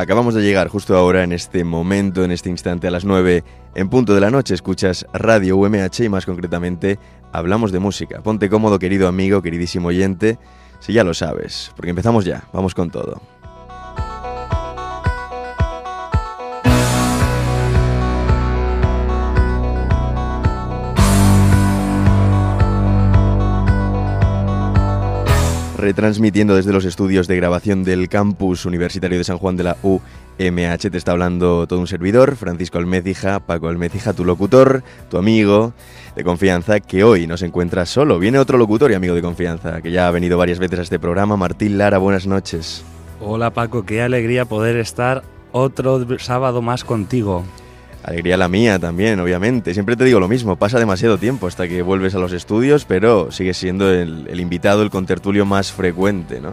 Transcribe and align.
Acabamos 0.00 0.34
de 0.34 0.40
llegar 0.40 0.68
justo 0.68 0.96
ahora, 0.96 1.24
en 1.24 1.32
este 1.32 1.62
momento, 1.62 2.24
en 2.24 2.30
este 2.30 2.48
instante, 2.48 2.88
a 2.88 2.90
las 2.90 3.04
9, 3.04 3.44
en 3.74 3.90
punto 3.90 4.14
de 4.14 4.20
la 4.22 4.30
noche, 4.30 4.54
escuchas 4.54 5.06
Radio 5.12 5.58
UMH 5.58 6.04
y 6.04 6.08
más 6.08 6.24
concretamente 6.24 6.98
hablamos 7.32 7.70
de 7.70 7.80
música. 7.80 8.22
Ponte 8.22 8.48
cómodo, 8.48 8.78
querido 8.78 9.08
amigo, 9.08 9.42
queridísimo 9.42 9.88
oyente, 9.88 10.38
si 10.80 10.94
ya 10.94 11.04
lo 11.04 11.12
sabes, 11.12 11.70
porque 11.76 11.90
empezamos 11.90 12.24
ya, 12.24 12.44
vamos 12.54 12.74
con 12.74 12.90
todo. 12.90 13.20
Retransmitiendo 25.80 26.54
desde 26.54 26.72
los 26.72 26.84
estudios 26.84 27.26
de 27.26 27.36
grabación 27.36 27.84
del 27.84 28.08
campus 28.08 28.66
universitario 28.66 29.18
de 29.18 29.24
San 29.24 29.38
Juan 29.38 29.56
de 29.56 29.64
la 29.64 29.76
UMH. 29.82 30.90
Te 30.90 30.96
está 30.96 31.12
hablando 31.12 31.66
todo 31.66 31.80
un 31.80 31.86
servidor, 31.86 32.36
Francisco 32.36 32.78
Almecija, 32.78 33.40
Paco 33.40 33.68
Almecija, 33.68 34.12
tu 34.12 34.24
locutor, 34.24 34.82
tu 35.10 35.18
amigo 35.18 35.72
de 36.14 36.24
confianza, 36.24 36.80
que 36.80 37.02
hoy 37.02 37.26
no 37.26 37.36
se 37.36 37.46
encuentra 37.46 37.86
solo. 37.86 38.18
Viene 38.18 38.38
otro 38.38 38.58
locutor 38.58 38.90
y 38.90 38.94
amigo 38.94 39.14
de 39.14 39.22
confianza, 39.22 39.80
que 39.80 39.90
ya 39.90 40.06
ha 40.06 40.10
venido 40.10 40.38
varias 40.38 40.58
veces 40.58 40.78
a 40.78 40.82
este 40.82 40.98
programa, 40.98 41.36
Martín 41.36 41.78
Lara, 41.78 41.98
buenas 41.98 42.26
noches. 42.26 42.84
Hola 43.20 43.50
Paco, 43.50 43.84
qué 43.84 44.02
alegría 44.02 44.44
poder 44.44 44.76
estar 44.76 45.22
otro 45.52 46.06
sábado 46.18 46.62
más 46.62 46.84
contigo. 46.84 47.44
Alegría 48.10 48.36
la 48.36 48.48
mía 48.48 48.76
también, 48.80 49.20
obviamente. 49.20 49.72
Siempre 49.72 49.94
te 49.94 50.04
digo 50.04 50.18
lo 50.18 50.26
mismo, 50.26 50.56
pasa 50.56 50.80
demasiado 50.80 51.16
tiempo 51.16 51.46
hasta 51.46 51.68
que 51.68 51.80
vuelves 51.80 52.12
a 52.16 52.18
los 52.18 52.32
estudios, 52.32 52.84
pero 52.84 53.30
sigues 53.30 53.56
siendo 53.56 53.88
el, 53.88 54.40
invitado, 54.40 54.82
el 54.82 54.90
contertulio 54.90 55.46
más 55.46 55.70
frecuente, 55.70 56.40
¿no? 56.40 56.50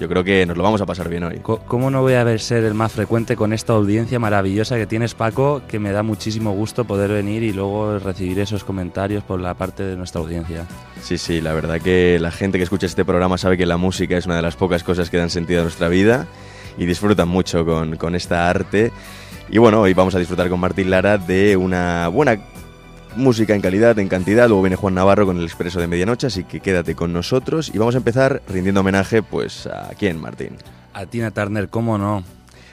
Yo 0.00 0.08
creo 0.08 0.24
que 0.24 0.46
nos 0.46 0.56
lo 0.56 0.62
vamos 0.62 0.80
a 0.80 0.86
pasar 0.86 1.10
bien 1.10 1.24
hoy. 1.24 1.40
¿Cómo 1.42 1.90
no 1.90 2.00
voy 2.00 2.14
a 2.14 2.38
ser 2.38 2.64
el 2.64 2.72
más 2.72 2.92
frecuente 2.92 3.36
con 3.36 3.52
esta 3.52 3.74
audiencia 3.74 4.18
maravillosa 4.18 4.76
que 4.76 4.86
tienes, 4.86 5.14
Paco? 5.14 5.60
Que 5.68 5.78
me 5.78 5.92
da 5.92 6.02
muchísimo 6.02 6.52
gusto 6.52 6.86
poder 6.86 7.10
venir 7.10 7.42
y 7.42 7.52
luego 7.52 7.98
recibir 7.98 8.38
esos 8.40 8.64
comentarios 8.64 9.22
por 9.22 9.38
la 9.38 9.52
parte 9.52 9.82
de 9.82 9.96
nuestra 9.96 10.22
audiencia. 10.22 10.64
Sí, 11.02 11.18
sí, 11.18 11.42
la 11.42 11.52
verdad 11.52 11.78
que 11.78 12.18
la 12.18 12.30
gente 12.30 12.56
que 12.56 12.64
escucha 12.64 12.86
este 12.86 13.04
programa 13.04 13.36
sabe 13.36 13.58
que 13.58 13.66
la 13.66 13.76
música 13.76 14.16
es 14.16 14.24
una 14.24 14.36
de 14.36 14.42
las 14.42 14.56
pocas 14.56 14.82
cosas 14.82 15.10
que 15.10 15.18
dan 15.18 15.28
sentido 15.28 15.60
a 15.60 15.64
nuestra 15.64 15.88
vida 15.88 16.26
y 16.78 16.86
disfrutan 16.86 17.28
mucho 17.28 17.66
con, 17.66 17.96
con 17.96 18.14
esta 18.14 18.48
arte. 18.48 18.92
Y 19.48 19.58
bueno, 19.58 19.80
hoy 19.80 19.94
vamos 19.94 20.14
a 20.14 20.18
disfrutar 20.18 20.48
con 20.48 20.58
Martín 20.58 20.90
Lara 20.90 21.18
de 21.18 21.56
una 21.56 22.08
buena 22.08 22.38
música 23.14 23.54
en 23.54 23.60
calidad, 23.60 23.96
en 23.98 24.08
cantidad. 24.08 24.48
Luego 24.48 24.62
viene 24.62 24.76
Juan 24.76 24.94
Navarro 24.94 25.24
con 25.24 25.38
el 25.38 25.44
Expreso 25.44 25.80
de 25.80 25.86
Medianoche, 25.86 26.26
así 26.26 26.42
que 26.42 26.60
quédate 26.60 26.96
con 26.96 27.12
nosotros. 27.12 27.70
Y 27.72 27.78
vamos 27.78 27.94
a 27.94 27.98
empezar 27.98 28.42
rindiendo 28.48 28.80
homenaje, 28.80 29.22
pues, 29.22 29.68
¿a 29.68 29.90
quién, 29.96 30.20
Martín? 30.20 30.56
A 30.92 31.06
Tina 31.06 31.30
Turner, 31.30 31.68
¿cómo 31.68 31.96
no? 31.96 32.24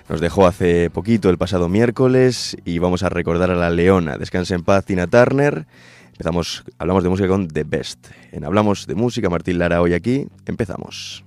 Nos 0.09 0.19
dejó 0.19 0.47
hace 0.47 0.89
poquito, 0.89 1.29
el 1.29 1.37
pasado 1.37 1.69
miércoles, 1.69 2.57
y 2.65 2.79
vamos 2.79 3.03
a 3.03 3.09
recordar 3.09 3.51
a 3.51 3.55
la 3.55 3.69
leona. 3.69 4.17
Descanse 4.17 4.55
en 4.55 4.63
paz, 4.63 4.83
Tina 4.83 5.05
Turner. 5.07 5.67
Empezamos, 6.07 6.63
hablamos 6.79 7.03
de 7.03 7.09
música 7.09 7.27
con 7.27 7.47
The 7.47 7.63
Best. 7.63 8.07
En 8.31 8.45
Hablamos 8.45 8.87
de 8.87 8.95
Música, 8.95 9.29
Martín 9.29 9.59
Lara 9.59 9.79
hoy 9.79 9.93
aquí. 9.93 10.27
Empezamos. 10.45 11.23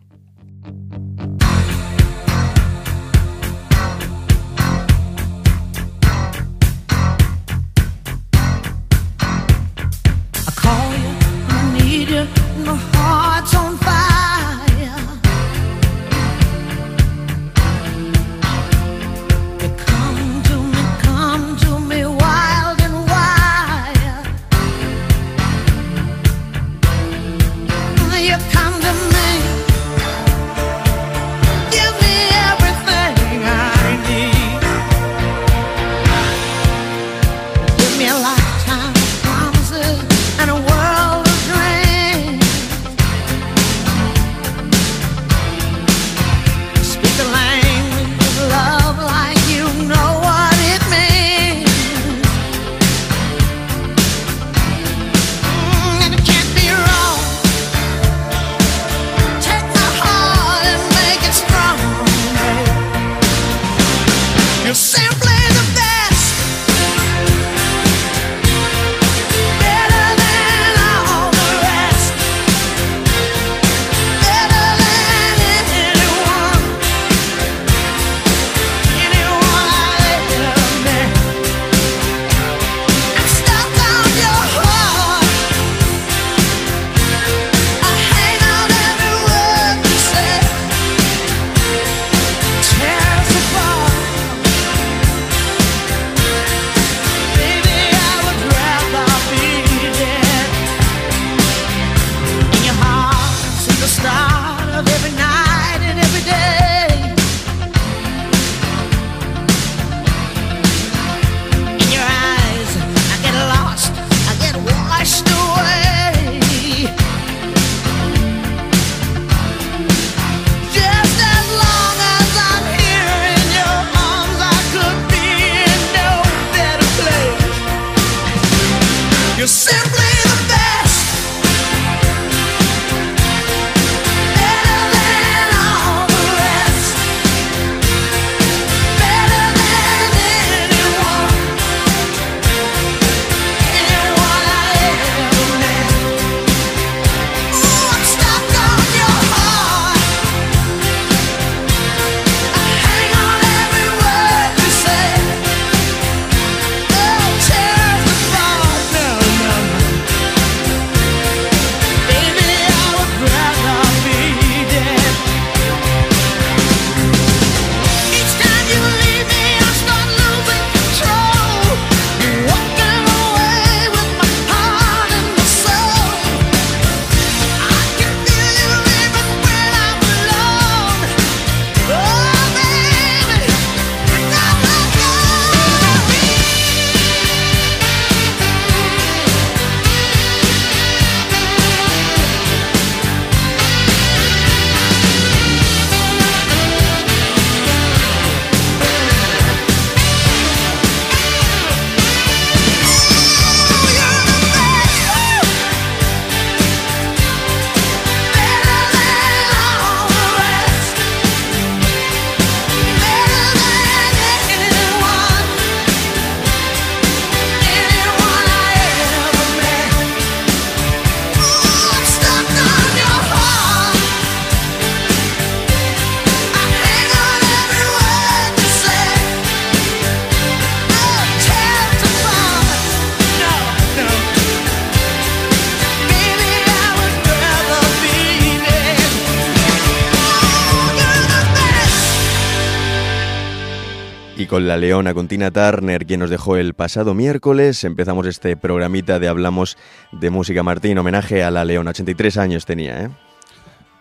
Con 244.46 244.66
la 244.66 244.76
Leona, 244.76 245.14
con 245.14 245.28
Tina 245.28 245.50
Turner, 245.50 246.06
quien 246.06 246.20
nos 246.20 246.30
dejó 246.30 246.56
el 246.56 246.74
pasado 246.74 247.14
miércoles. 247.14 247.84
Empezamos 247.84 248.26
este 248.26 248.56
programita 248.56 249.18
de 249.18 249.28
Hablamos 249.28 249.76
de 250.12 250.30
Música 250.30 250.62
Martín, 250.62 250.98
homenaje 250.98 251.42
a 251.42 251.50
la 251.50 251.64
Leona. 251.64 251.90
83 251.90 252.36
años 252.38 252.66
tenía, 252.66 253.02
¿eh? 253.04 253.10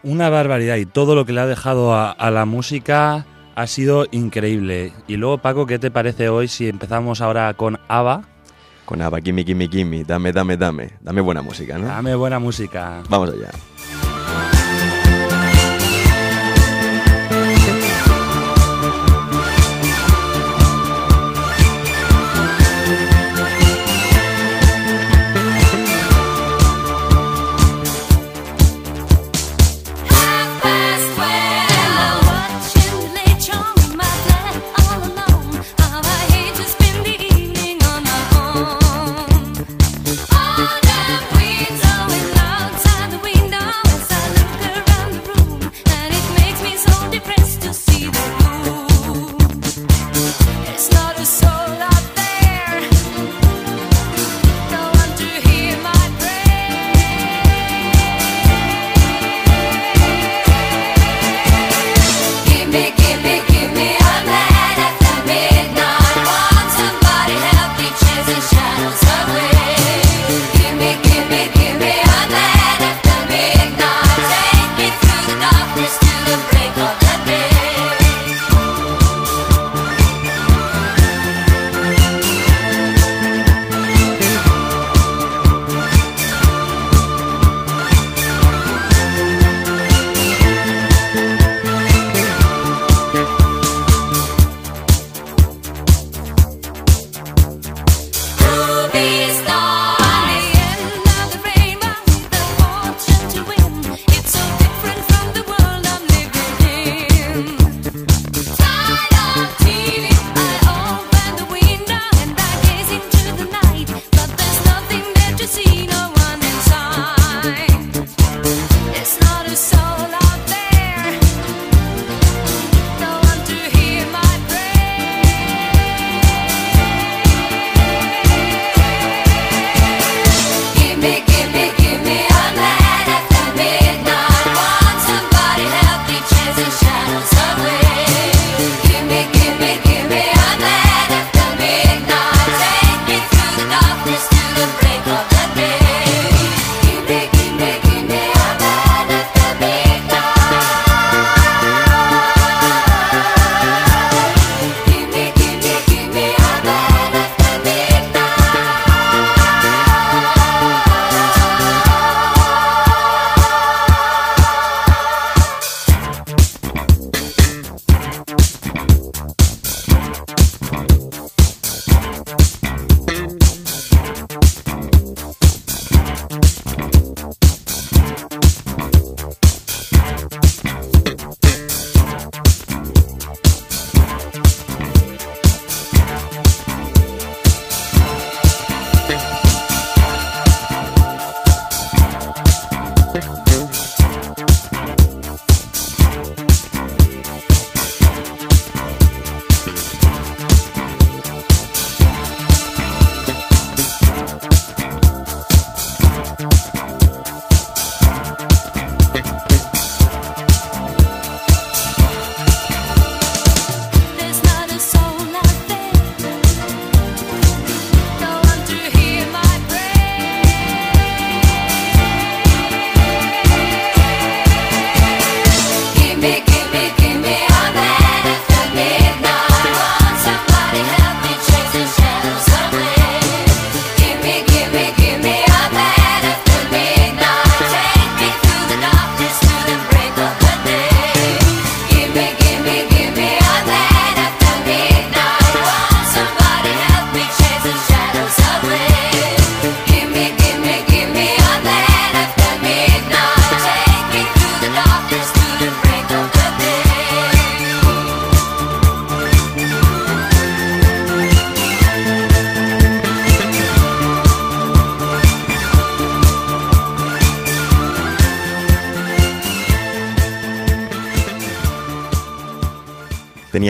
Una 0.03 0.29
barbaridad 0.29 0.75
y 0.75 0.85
todo 0.85 1.15
lo 1.15 1.25
que 1.25 1.33
le 1.33 1.41
ha 1.41 1.45
dejado 1.47 1.93
a, 1.93 2.11
a 2.11 2.31
la 2.31 2.45
música 2.45 3.25
ha 3.55 3.67
sido 3.67 4.05
increíble. 4.11 4.93
Y 5.07 5.17
luego, 5.17 5.39
Paco, 5.39 5.65
¿qué 5.65 5.79
te 5.79 5.91
parece 5.91 6.29
hoy 6.29 6.47
si 6.47 6.67
empezamos 6.67 7.21
ahora 7.21 7.53
con 7.53 7.79
ABBA? 7.87 8.23
Con 8.85 9.01
ABBA, 9.01 9.21
Gimme, 9.21 9.43
Gimme, 9.43 9.67
Gimme, 9.67 10.03
dame, 10.03 10.31
dame, 10.31 10.57
dame. 10.57 10.89
Dame 11.01 11.21
buena 11.21 11.41
música, 11.41 11.77
¿no? 11.77 11.87
Dame 11.87 12.15
buena 12.15 12.37
música. 12.39 13.01
Vamos 13.09 13.31
allá. 13.31 13.49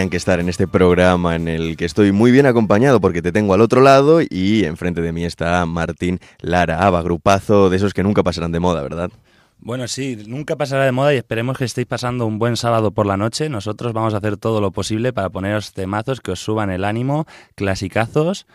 Que 0.09 0.17
estar 0.17 0.39
en 0.39 0.49
este 0.49 0.67
programa 0.67 1.35
en 1.35 1.47
el 1.47 1.77
que 1.77 1.85
estoy 1.85 2.11
muy 2.11 2.31
bien 2.31 2.45
acompañado 2.45 2.99
porque 3.01 3.21
te 3.21 3.31
tengo 3.31 3.53
al 3.53 3.61
otro 3.61 3.81
lado 3.81 4.21
y 4.21 4.63
enfrente 4.63 5.01
de 5.01 5.11
mí 5.11 5.25
está 5.25 5.65
Martín 5.65 6.19
Lara, 6.39 6.85
Ava, 6.85 7.01
grupazo 7.01 7.69
de 7.69 7.77
esos 7.77 7.93
que 7.93 8.03
nunca 8.03 8.23
pasarán 8.23 8.51
de 8.51 8.59
moda, 8.59 8.81
¿verdad? 8.81 9.11
Bueno, 9.59 9.87
sí, 9.87 10.23
nunca 10.27 10.55
pasará 10.55 10.85
de 10.85 10.91
moda 10.91 11.13
y 11.13 11.17
esperemos 11.17 11.57
que 11.57 11.65
estéis 11.65 11.87
pasando 11.87 12.25
un 12.25 12.37
buen 12.37 12.57
sábado 12.57 12.91
por 12.91 13.05
la 13.05 13.17
noche. 13.17 13.49
Nosotros 13.49 13.93
vamos 13.93 14.13
a 14.13 14.17
hacer 14.17 14.37
todo 14.37 14.61
lo 14.61 14.71
posible 14.71 15.13
para 15.13 15.29
poneros 15.29 15.73
temazos 15.73 16.21
que 16.21 16.31
os 16.31 16.39
suban 16.39 16.69
el 16.69 16.83
ánimo, 16.83 17.25
clasicazos. 17.55 18.45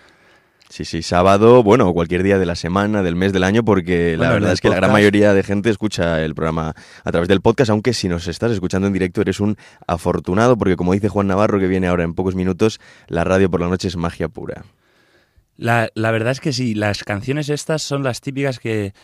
Sí, 0.71 0.85
sí, 0.85 1.03
sábado, 1.03 1.65
bueno, 1.65 1.93
cualquier 1.93 2.23
día 2.23 2.39
de 2.39 2.47
la 2.47 2.55
semana, 2.55 3.03
del 3.03 3.17
mes, 3.17 3.33
del 3.33 3.43
año, 3.43 3.65
porque 3.65 4.17
la 4.17 4.31
verdad 4.31 4.53
es 4.53 4.61
que 4.61 4.69
la 4.69 4.77
gran 4.77 4.93
mayoría 4.93 5.35
de 5.35 5.43
gente 5.43 5.69
escucha 5.69 6.23
el 6.23 6.37
programa 6.37 6.75
a 7.03 7.11
través 7.11 7.29
del 7.29 7.41
podcast, 7.41 7.71
aunque 7.71 7.93
si 7.93 8.09
nos 8.09 8.29
estás 8.29 8.53
escuchando 8.53 8.87
en 8.87 8.93
directo 8.93 9.21
eres 9.21 9.41
un 9.41 9.57
afortunado, 9.89 10.57
porque 10.57 10.77
como 10.77 10.93
dice 10.93 11.09
Juan 11.09 11.27
Navarro, 11.27 11.59
que 11.59 11.67
viene 11.67 11.89
ahora 11.89 12.05
en 12.05 12.15
pocos 12.15 12.37
minutos, 12.37 12.79
la 13.09 13.25
radio 13.25 13.51
por 13.51 13.61
la 13.61 13.67
noche 13.67 13.89
es 13.89 13.97
magia 13.97 14.29
pura. 14.29 14.63
La, 15.57 15.91
la 15.95 16.13
verdad 16.13 16.31
es 16.31 16.41
que 16.41 16.53
sí, 16.53 16.77
las 16.77 17.03
canciones 17.03 17.49
estas 17.49 17.83
son 17.83 18.05
las 18.05 18.21
típicas 18.21 18.61
que 18.61 18.95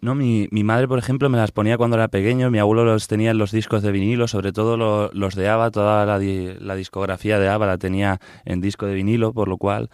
no, 0.00 0.14
mi, 0.14 0.48
mi, 0.50 0.64
madre, 0.64 0.88
por 0.88 0.98
ejemplo, 0.98 1.28
me 1.28 1.36
las 1.36 1.52
ponía 1.52 1.76
cuando 1.76 1.96
era 1.96 2.08
pequeño, 2.08 2.50
mi 2.50 2.58
abuelo 2.58 2.86
los 2.86 3.06
tenía 3.06 3.32
en 3.32 3.38
los 3.38 3.52
discos 3.52 3.82
de 3.82 3.92
vinilo, 3.92 4.28
sobre 4.28 4.52
todo 4.52 5.10
los 5.12 5.34
de 5.34 5.48
ABBA, 5.50 5.70
toda 5.72 6.06
la, 6.06 6.18
la, 6.18 6.74
discografía 6.74 7.38
de 7.38 7.48
ABBA 7.48 7.66
la 7.66 7.76
tenía 7.76 8.18
en 8.46 8.62
disco 8.62 8.86
de 8.86 8.94
vinilo, 8.94 9.34
por 9.34 9.48
lo 9.48 9.58
cual 9.58 9.90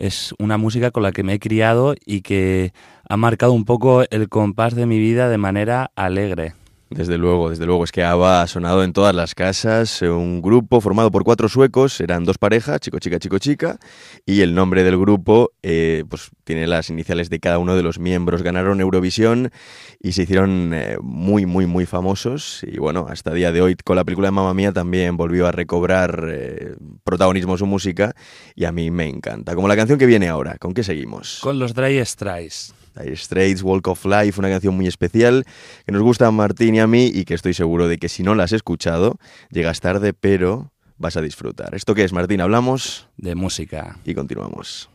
es 0.00 0.34
una 0.38 0.58
música 0.58 0.90
con 0.90 1.04
la 1.04 1.12
que 1.12 1.22
me 1.22 1.34
he 1.34 1.38
criado 1.38 1.94
y 2.04 2.22
que 2.22 2.72
ha 3.08 3.16
marcado 3.16 3.52
un 3.52 3.64
poco 3.64 4.02
el 4.10 4.28
compás 4.28 4.74
de 4.74 4.86
mi 4.86 4.98
vida 4.98 5.28
de 5.28 5.38
manera 5.38 5.92
alegre. 5.94 6.54
Desde 6.90 7.18
luego, 7.18 7.50
desde 7.50 7.66
luego. 7.66 7.84
Es 7.84 7.92
que 7.92 8.02
ABBA 8.02 8.42
ha 8.42 8.46
sonado 8.48 8.82
en 8.82 8.92
todas 8.92 9.14
las 9.14 9.36
casas. 9.36 10.02
Un 10.02 10.42
grupo 10.42 10.80
formado 10.80 11.12
por 11.12 11.22
cuatro 11.22 11.48
suecos, 11.48 12.00
eran 12.00 12.24
dos 12.24 12.36
parejas, 12.36 12.80
chico, 12.80 12.98
chica, 12.98 13.20
chico, 13.20 13.38
chica. 13.38 13.78
Y 14.26 14.40
el 14.40 14.56
nombre 14.56 14.82
del 14.82 14.98
grupo 14.98 15.52
eh, 15.62 16.02
pues, 16.08 16.30
tiene 16.42 16.66
las 16.66 16.90
iniciales 16.90 17.30
de 17.30 17.38
cada 17.38 17.58
uno 17.58 17.76
de 17.76 17.84
los 17.84 18.00
miembros. 18.00 18.42
Ganaron 18.42 18.80
Eurovisión 18.80 19.52
y 20.00 20.12
se 20.12 20.24
hicieron 20.24 20.72
eh, 20.74 20.96
muy, 21.00 21.46
muy, 21.46 21.66
muy 21.66 21.86
famosos. 21.86 22.64
Y 22.64 22.78
bueno, 22.78 23.06
hasta 23.08 23.32
día 23.32 23.52
de 23.52 23.62
hoy 23.62 23.76
con 23.76 23.94
la 23.94 24.04
película 24.04 24.26
de 24.26 24.32
Mamma 24.32 24.52
Mía 24.52 24.72
también 24.72 25.16
volvió 25.16 25.46
a 25.46 25.52
recobrar 25.52 26.26
eh, 26.28 26.74
protagonismo 27.04 27.56
su 27.56 27.66
música. 27.66 28.16
Y 28.56 28.64
a 28.64 28.72
mí 28.72 28.90
me 28.90 29.06
encanta. 29.06 29.54
Como 29.54 29.68
la 29.68 29.76
canción 29.76 29.96
que 29.96 30.06
viene 30.06 30.28
ahora. 30.28 30.58
¿Con 30.58 30.74
qué 30.74 30.82
seguimos? 30.82 31.38
Con 31.40 31.60
los 31.60 31.72
Dry 31.72 32.04
Straits. 32.04 32.74
Dire 32.96 33.16
Straits, 33.16 33.62
Walk 33.62 33.88
of 33.88 34.04
Life, 34.04 34.38
una 34.38 34.48
canción 34.48 34.74
muy 34.74 34.86
especial 34.86 35.44
que 35.86 35.92
nos 35.92 36.02
gusta 36.02 36.26
a 36.26 36.30
Martín 36.30 36.74
y 36.74 36.80
a 36.80 36.86
mí 36.86 37.06
y 37.06 37.24
que 37.24 37.34
estoy 37.34 37.54
seguro 37.54 37.88
de 37.88 37.98
que 37.98 38.08
si 38.08 38.22
no 38.22 38.34
la 38.34 38.44
has 38.44 38.52
escuchado, 38.52 39.18
llegas 39.50 39.80
tarde, 39.80 40.12
pero 40.12 40.72
vas 40.98 41.16
a 41.16 41.22
disfrutar. 41.22 41.74
¿Esto 41.74 41.94
qué 41.94 42.04
es, 42.04 42.12
Martín? 42.12 42.40
Hablamos 42.40 43.08
de 43.16 43.34
música. 43.34 43.98
Y 44.04 44.14
continuamos. 44.14 44.90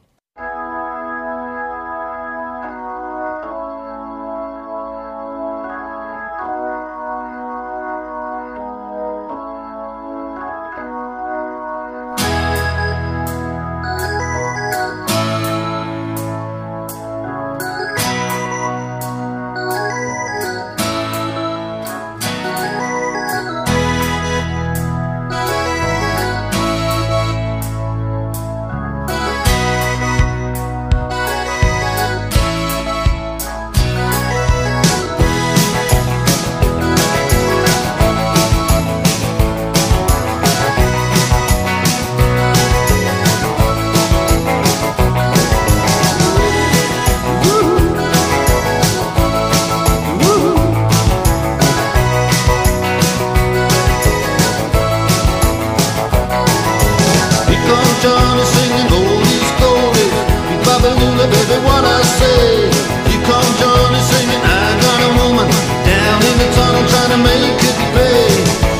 baby, 61.30 61.58
what 61.66 61.84
I 61.86 62.02
say. 62.06 62.70
You 63.10 63.18
come 63.26 63.50
Johnny 63.58 64.02
singing, 64.02 64.44
I 64.44 64.66
got 64.78 65.00
a 65.02 65.12
woman 65.22 65.48
down 65.86 66.20
in 66.22 66.36
the 66.38 66.50
tunnel 66.54 66.84
trying 66.86 67.12
to 67.18 67.20
make 67.22 67.58
it 67.62 67.78
pay. 67.94 68.30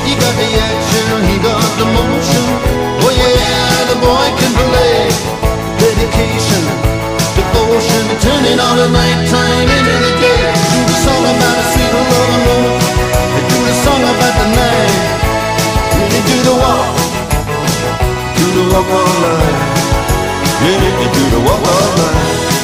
He 0.06 0.12
got 0.14 0.34
the 0.38 0.48
action, 0.54 1.26
he 1.26 1.36
got 1.42 1.70
the 1.80 1.86
motion. 1.86 2.46
Oh 3.02 3.10
yeah, 3.10 3.90
the 3.90 3.98
boy 3.98 4.26
can 4.38 4.52
play. 4.54 5.10
Dedication, 5.82 6.62
devotion, 7.34 8.04
turning 8.22 8.58
all 8.62 8.76
the 8.78 8.88
nighttime 8.94 9.66
into 9.66 9.94
the 10.06 10.12
day. 10.22 10.46
Do 10.70 10.80
the 10.86 10.96
song 11.02 11.24
about 11.26 11.56
a 11.56 11.64
sweet 11.74 11.92
love 11.94 12.96
and 13.36 13.44
do 13.50 13.58
the 13.58 13.74
song 13.82 14.02
about 14.02 14.34
the 14.38 14.48
night. 14.54 14.94
They 16.10 16.22
do 16.30 16.36
the 16.46 16.54
walk, 16.54 16.94
do 18.38 18.46
the 18.54 18.64
walk 18.70 18.88
all 18.94 19.14
night 19.24 20.05
minute 20.66 21.12
do 21.14 21.22
the 21.30 21.40
whoa, 21.46 21.56
whoa, 21.62 21.96
whoa. 21.96 22.55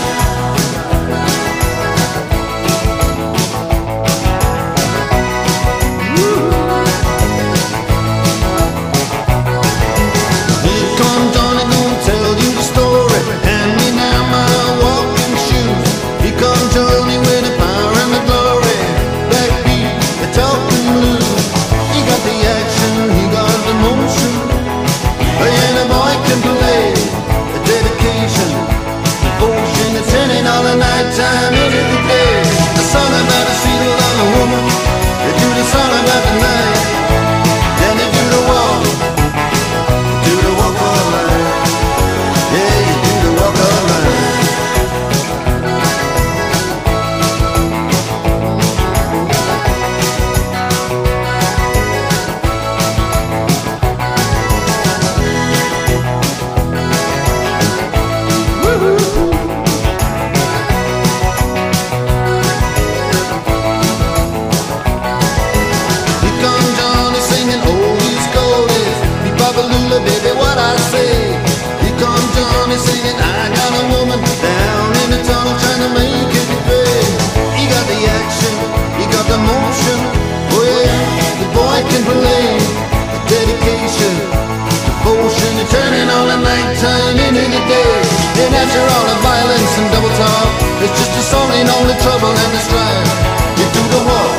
It's 90.83 90.99
just 90.99 91.15
a 91.15 91.23
song 91.31 91.49
ain't 91.53 91.71
only 91.79 91.95
trouble 92.03 92.35
and 92.35 92.51
this 92.51 92.67
rhyme. 92.75 93.11
You 93.55 93.67
do 93.71 93.83
the 93.95 94.03
walk, 94.03 94.35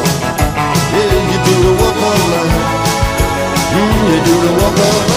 yeah, 0.91 1.31
you 1.31 1.39
do 1.47 1.55
the 1.67 1.73
walk 1.79 1.95
of 1.95 2.19
life. 2.35 2.57
Mm, 3.71 4.11
you 4.11 4.19
do 4.27 4.35
the 4.45 4.51
walk 4.59 4.77
of 4.77 5.07
life. 5.07 5.12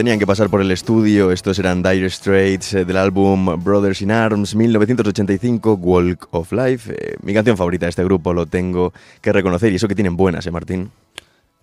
Tenían 0.00 0.18
que 0.18 0.26
pasar 0.26 0.48
por 0.48 0.62
el 0.62 0.70
estudio. 0.70 1.30
Estos 1.30 1.58
eran 1.58 1.82
Dire 1.82 2.08
Straits 2.08 2.72
eh, 2.72 2.84
del 2.86 2.96
álbum 2.96 3.62
Brothers 3.62 4.00
in 4.00 4.10
Arms 4.10 4.54
1985, 4.54 5.74
Walk 5.74 6.26
of 6.30 6.50
Life. 6.52 6.90
Eh, 6.90 7.16
mi 7.22 7.34
canción 7.34 7.54
favorita 7.54 7.84
de 7.84 7.90
este 7.90 8.02
grupo 8.02 8.32
lo 8.32 8.46
tengo 8.46 8.94
que 9.20 9.30
reconocer 9.30 9.70
y 9.70 9.76
eso 9.76 9.88
que 9.88 9.94
tienen 9.94 10.16
buenas, 10.16 10.46
¿eh, 10.46 10.50
Martín? 10.50 10.90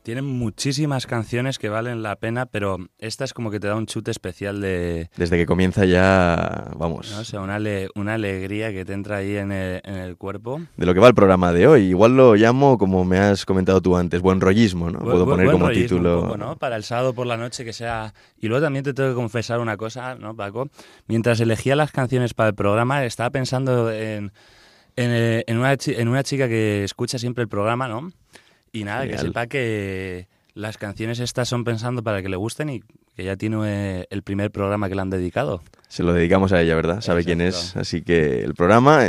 Tienen 0.08 0.24
muchísimas 0.24 1.06
canciones 1.06 1.60
que 1.60 1.68
valen 1.68 2.02
la 2.02 2.16
pena, 2.16 2.46
pero 2.46 2.78
esta 2.98 3.26
es 3.26 3.34
como 3.34 3.52
que 3.52 3.60
te 3.60 3.68
da 3.68 3.76
un 3.76 3.88
chute 3.88 4.10
especial 4.10 4.62
de... 4.62 5.10
Desde 5.18 5.36
que 5.36 5.46
comienza 5.46 5.84
ya, 5.84 6.72
vamos... 6.78 7.12
No 7.12 7.26
sé, 7.26 7.38
una, 7.38 7.60
una 7.94 8.14
alegría 8.14 8.72
que 8.72 8.86
te 8.86 8.94
entra 8.94 9.18
ahí 9.18 9.36
en 9.36 9.52
el, 9.52 10.16
cuerpo. 10.16 10.62
De 10.78 10.86
lo 10.86 10.94
que 10.94 11.02
va 11.02 11.10
el 11.10 11.14
programa 11.14 11.52
de 11.52 11.68
hoy. 11.68 11.88
Igual 11.88 12.16
lo 12.16 12.36
llamo, 12.36 12.78
como 12.78 13.04
me 13.04 13.18
has 13.20 13.46
comentado 13.46 13.82
tú 13.82 13.98
antes, 13.98 14.22
buen 14.22 14.40
rollismo, 14.40 14.90
¿no? 14.90 15.00
Puedo 15.00 15.26
poner 15.26 15.52
como 15.52 15.70
título... 15.72 16.38
¿no? 16.38 16.56
Para 16.56 16.78
el 16.78 16.86
sábado 16.86 17.14
por 17.14 17.28
la 17.28 17.36
noche 17.36 17.66
que 17.66 17.74
sea... 17.74 18.14
Y 18.40 18.48
luego 18.48 18.64
también 18.64 18.86
te 18.86 18.94
tengo 18.94 19.10
que 19.10 19.16
confesar 19.16 19.60
una 19.60 19.76
cosa, 19.76 20.16
¿no, 20.16 20.38
Paco? 20.38 20.70
Mientras 21.08 21.42
elegía 21.42 21.76
las 21.76 21.92
canciones 21.92 22.34
para 22.34 22.48
el 22.48 22.56
programa, 22.56 23.04
estaba 23.04 23.30
pensando 23.30 23.92
en, 23.92 24.32
en, 24.96 25.44
en, 25.46 25.58
una, 25.58 25.76
en 25.86 26.08
una 26.08 26.24
chica 26.24 26.48
que 26.48 26.86
escucha 26.86 27.20
siempre 27.20 27.42
el 27.42 27.50
programa, 27.50 27.90
¿no? 27.90 28.10
Y 28.72 28.84
nada, 28.84 29.08
que 29.08 29.18
sepa 29.18 29.48
que 29.48 30.28
las 30.54 30.78
canciones 30.78 31.20
estas 31.20 31.48
son 31.48 31.64
pensando 31.64 32.04
para 32.04 32.22
que 32.22 32.30
le 32.30 32.36
gusten 32.36 32.70
y 32.70 32.82
que 33.16 33.24
ya 33.24 33.36
tiene 33.36 33.58
eh, 34.02 34.08
el 34.10 34.24
primer 34.24 34.52
programa 34.52 34.90
que 34.90 34.96
le 34.96 35.02
han 35.02 35.10
dedicado. 35.10 35.62
Se 35.88 36.04
lo 36.04 36.14
dedicamos 36.14 36.52
a 36.52 36.62
ella, 36.62 36.76
¿verdad? 36.76 37.02
Sabe 37.02 37.24
quién 37.24 37.42
es. 37.42 37.76
Así 37.76 38.02
que 38.02 38.44
el 38.44 38.54
programa, 38.54 39.02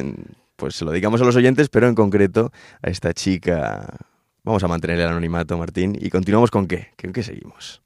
pues 0.56 0.76
se 0.76 0.84
lo 0.84 0.90
dedicamos 0.90 1.20
a 1.20 1.24
los 1.24 1.36
oyentes, 1.36 1.68
pero 1.68 1.88
en 1.88 1.94
concreto 1.94 2.52
a 2.82 2.90
esta 2.90 3.12
chica. 3.12 3.96
Vamos 4.44 4.62
a 4.62 4.68
mantener 4.68 4.98
el 5.00 5.08
anonimato, 5.08 5.58
Martín. 5.58 5.96
Y 6.00 6.10
continuamos 6.10 6.50
con 6.50 6.66
qué? 6.66 6.88
¿Con 7.00 7.12
qué 7.12 7.22
seguimos? 7.22 7.82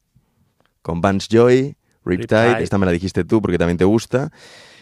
Con 0.80 1.00
Vance 1.00 1.28
Joy, 1.30 1.76
Riptide. 2.04 2.62
Esta 2.62 2.78
me 2.78 2.86
la 2.86 2.92
dijiste 2.92 3.24
tú 3.24 3.40
porque 3.40 3.58
también 3.58 3.78
te 3.78 3.84
gusta. 3.84 4.30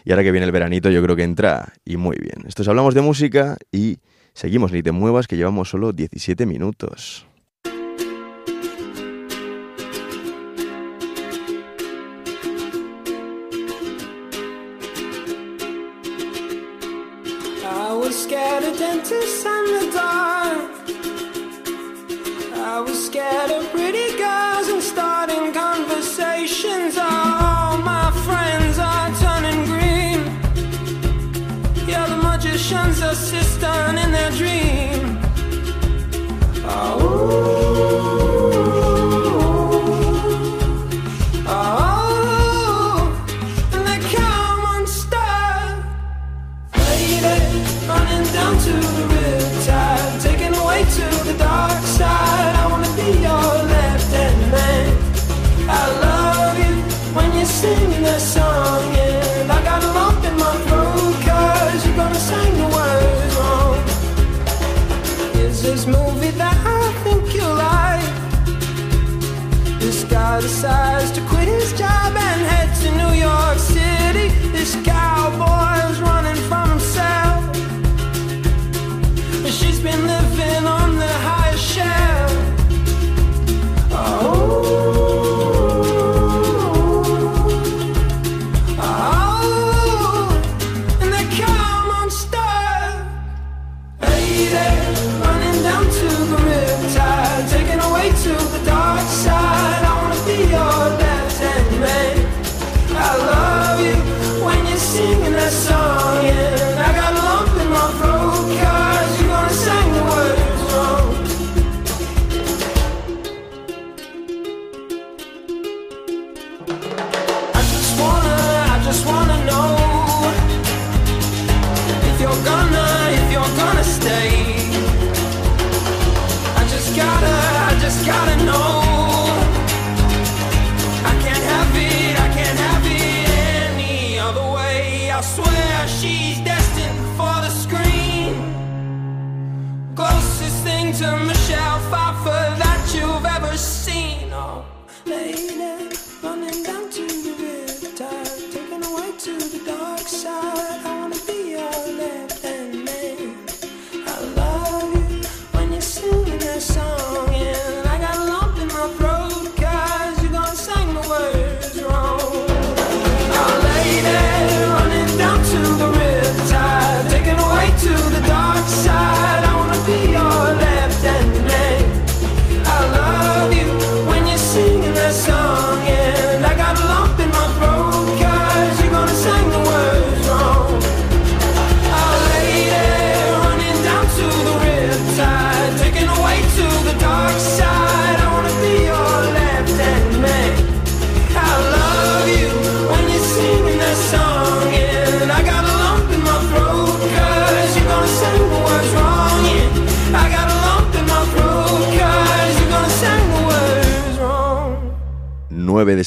Y 0.04 0.10
ahora 0.10 0.22
que 0.22 0.32
viene 0.32 0.46
el 0.46 0.52
veranito, 0.52 0.90
yo 0.90 1.02
creo 1.02 1.16
que 1.16 1.22
entra 1.22 1.72
y 1.84 1.96
muy 1.96 2.16
bien. 2.18 2.46
Estos 2.46 2.68
hablamos 2.68 2.94
de 2.94 3.02
música 3.02 3.56
y 3.70 3.98
Seguimos, 4.34 4.72
ni 4.72 4.82
te 4.82 4.92
muevas, 4.92 5.26
que 5.26 5.36
llevamos 5.36 5.70
solo 5.70 5.92
17 5.92 6.46
minutos. 6.46 7.29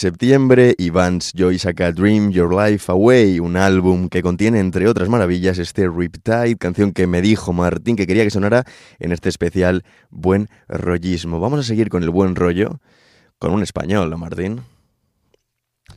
Septiembre 0.03 0.75
y 0.77 0.89
Vance 0.89 1.31
Joy 1.33 1.57
saca 1.57 1.93
Dream 1.93 2.29
Your 2.31 2.53
Life 2.53 2.91
Away, 2.91 3.39
un 3.39 3.55
álbum 3.55 4.09
que 4.09 4.21
contiene, 4.21 4.59
entre 4.59 4.89
otras 4.89 5.07
maravillas, 5.07 5.59
este 5.59 5.87
Riptide, 5.87 6.57
canción 6.57 6.91
que 6.91 7.07
me 7.07 7.21
dijo 7.21 7.53
Martín 7.53 7.95
que 7.95 8.05
quería 8.05 8.25
que 8.25 8.29
sonara 8.29 8.65
en 8.99 9.13
este 9.13 9.29
especial 9.29 9.85
Buen 10.09 10.49
Rollismo. 10.67 11.39
Vamos 11.39 11.61
a 11.61 11.63
seguir 11.63 11.87
con 11.87 12.03
el 12.03 12.09
buen 12.09 12.35
rollo, 12.35 12.81
con 13.39 13.53
un 13.53 13.63
español, 13.63 14.09
¿no, 14.09 14.17
Martín? 14.17 14.63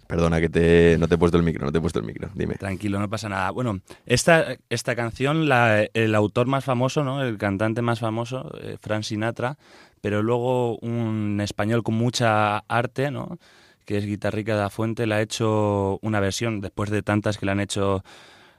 Perdona 0.07 0.41
que 0.41 0.51
te, 0.51 0.97
no 1.01 1.09
te 1.09 1.17
he 1.17 1.19
puesto 1.19 1.37
el 1.37 1.43
micro, 1.43 1.67
no 1.67 1.73
te 1.73 1.79
he 1.79 1.81
puesto 1.81 1.99
el 1.99 2.05
micro, 2.05 2.31
dime. 2.33 2.55
Tranquilo, 2.55 3.01
no 3.01 3.11
pasa 3.11 3.29
nada. 3.29 3.51
Bueno, 3.51 3.81
esta, 4.07 4.57
esta 4.69 4.95
canción, 4.95 5.49
el 5.95 6.15
autor 6.15 6.47
más 6.47 6.65
famoso, 6.65 7.03
¿no? 7.03 7.25
el 7.25 7.39
cantante 7.39 7.83
más 7.83 7.99
famoso, 7.99 8.53
eh, 8.63 8.79
Sinatra, 9.03 9.59
pero 10.01 10.23
luego 10.23 10.77
un 10.77 11.41
español 11.41 11.83
con 11.83 11.97
mucha 11.97 12.59
arte, 12.69 13.11
¿no? 13.11 13.41
Que 13.87 13.97
es 13.97 14.05
Guitarrica 14.05 14.55
de 14.55 14.63
la 14.63 14.71
Fuente, 14.71 15.07
la 15.07 15.17
ha 15.17 15.23
hecho 15.23 15.99
una 16.03 16.21
versión, 16.21 16.61
después 16.61 16.91
de 16.91 17.03
tantas 17.03 17.39
que 17.39 17.47
la 17.47 17.53
han 17.53 17.61
hecho 17.61 18.03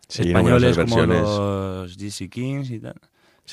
españoles 0.10 0.78
como 0.78 1.06
los 1.06 1.98
GC 1.98 2.30
Kings 2.30 2.72
y 2.72 2.80
tal. 2.80 2.96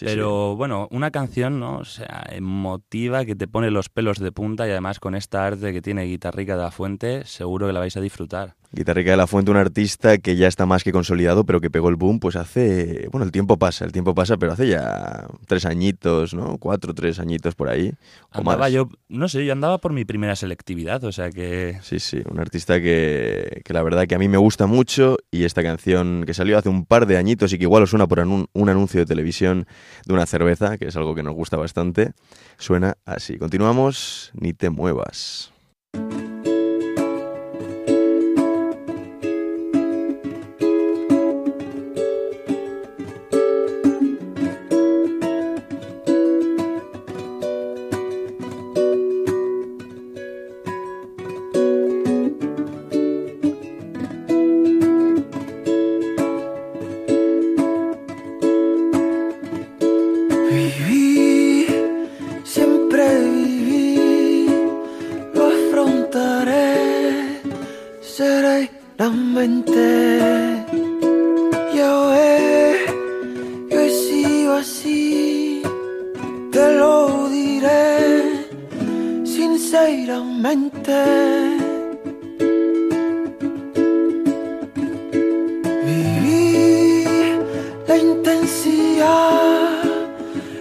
Pero 0.01 0.57
bueno, 0.57 0.89
una 0.91 1.11
canción, 1.11 1.61
¿no? 1.61 1.79
O 1.79 1.85
sea, 1.85 2.25
emotiva, 2.31 3.25
que 3.25 3.37
te 3.37 3.47
pone 3.47 3.71
los 3.71 3.89
pelos 3.89 4.19
de 4.19 4.33
punta 4.33 4.67
y 4.67 4.71
además 4.71 4.99
con 4.99 5.15
esta 5.15 5.47
arte 5.47 5.73
que 5.73 5.83
tiene 5.83 6.05
Guitarrica 6.05 6.57
de 6.57 6.63
la 6.63 6.71
Fuente, 6.71 7.25
seguro 7.27 7.67
que 7.67 7.73
la 7.73 7.81
vais 7.81 7.97
a 7.97 8.01
disfrutar. 8.01 8.57
Guitarrica 8.75 9.13
de 9.13 9.17
la 9.17 9.27
Fuente, 9.27 9.51
un 9.51 9.57
artista 9.57 10.19
que 10.19 10.37
ya 10.37 10.49
está 10.49 10.67
más 10.67 10.83
que 10.83 10.93
consolidado, 10.93 11.45
pero 11.45 11.61
que 11.61 11.71
pegó 11.71 11.89
el 11.89 11.97
boom, 11.97 12.19
pues 12.19 12.37
hace. 12.37 13.09
Bueno, 13.13 13.25
el 13.25 13.33
tiempo 13.33 13.57
pasa, 13.57 13.85
el 13.85 13.93
tiempo 13.93 14.15
pasa, 14.15 14.37
pero 14.37 14.53
hace 14.53 14.69
ya 14.69 15.27
tres 15.47 15.65
añitos, 15.65 16.35
¿no? 16.35 16.59
Cuatro, 16.59 16.93
tres 16.95 17.21
añitos 17.21 17.55
por 17.55 17.69
ahí. 17.69 17.93
andaba 18.33 18.69
yo, 18.69 18.89
no 19.09 19.29
sé, 19.29 19.45
yo 19.47 19.53
andaba 19.53 19.79
por 19.79 19.93
mi 19.93 20.05
primera 20.05 20.35
selectividad, 20.35 21.05
o 21.05 21.13
sea 21.13 21.31
que. 21.31 21.79
Sí, 21.83 22.01
sí, 22.01 22.23
un 22.29 22.41
artista 22.41 22.81
que, 22.81 23.63
que 23.65 23.73
la 23.73 23.83
verdad 23.83 24.07
que 24.07 24.17
a 24.17 24.19
mí 24.19 24.29
me 24.29 24.39
gusta 24.39 24.67
mucho 24.67 25.19
y 25.31 25.45
esta 25.45 25.63
canción 25.63 26.25
que 26.27 26.35
salió 26.35 26.59
hace 26.59 26.69
un 26.69 26.85
par 26.85 27.07
de 27.07 27.17
añitos 27.17 27.53
y 27.53 27.59
que 27.59 27.65
igual 27.65 27.85
os 27.85 27.91
suena 27.91 28.09
por 28.09 28.19
un 28.19 28.69
anuncio 28.69 29.01
de 29.01 29.07
televisión 29.07 29.67
de 30.07 30.15
una 30.15 30.27
cerveza, 30.27 30.79
que 30.79 30.87
es 30.87 30.97
algo 30.97 31.15
que 31.15 31.23
nos 31.23 31.35
gusta 31.35 31.57
bastante, 31.57 32.13
suena 32.59 32.97
así. 33.05 33.39
Continuamos, 33.39 34.33
ni 34.35 34.53
te 34.53 34.71
muevas. 34.71 35.54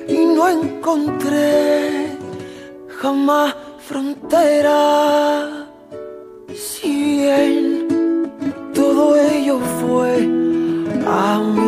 y 0.08 0.26
no 0.26 0.48
encontré 0.48 2.18
jamás 2.88 3.54
frontera. 3.80 5.68
Si 6.56 7.18
bien 7.18 8.32
todo 8.74 9.18
ello 9.18 9.60
fue 9.82 10.24
amor. 11.06 11.63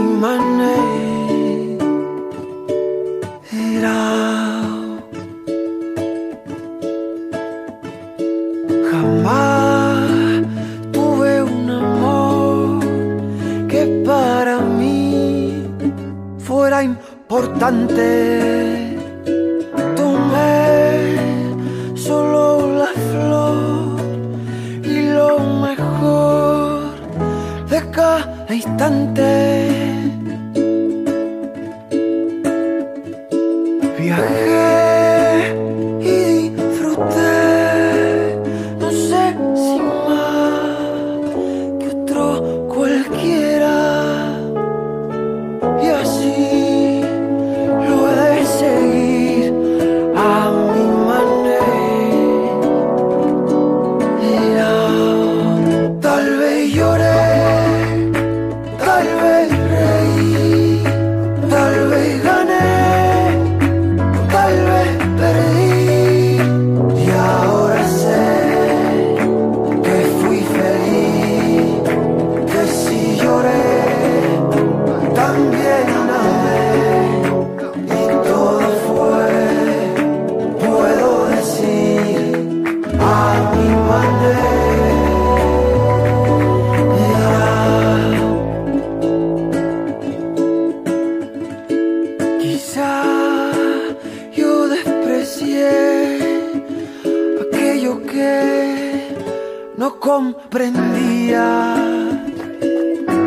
no 99.85 99.99
comprendía. 99.99 101.47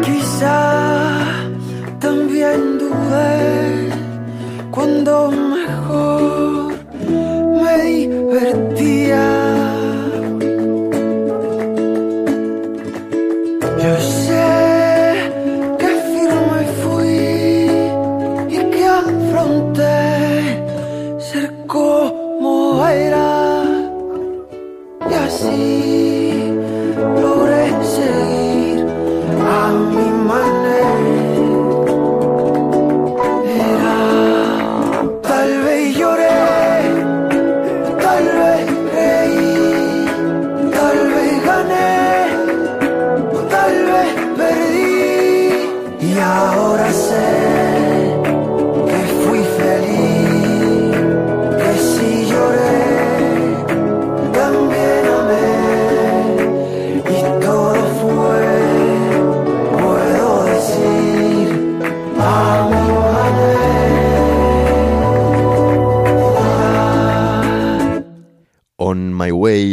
Quizá 0.04 0.60
también 2.00 2.78
dudé 2.80 3.90
cuando 4.72 5.30
mejor 5.30 6.74
me 7.62 7.76
divertía. 7.84 9.47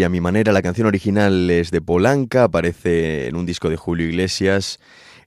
A 0.05 0.09
mi 0.09 0.21
manera. 0.21 0.51
La 0.51 0.61
canción 0.61 0.87
original 0.87 1.49
es 1.49 1.71
de 1.71 1.81
Polanca, 1.81 2.43
aparece 2.43 3.27
en 3.27 3.35
un 3.35 3.45
disco 3.45 3.69
de 3.69 3.77
Julio 3.77 4.07
Iglesias 4.07 4.79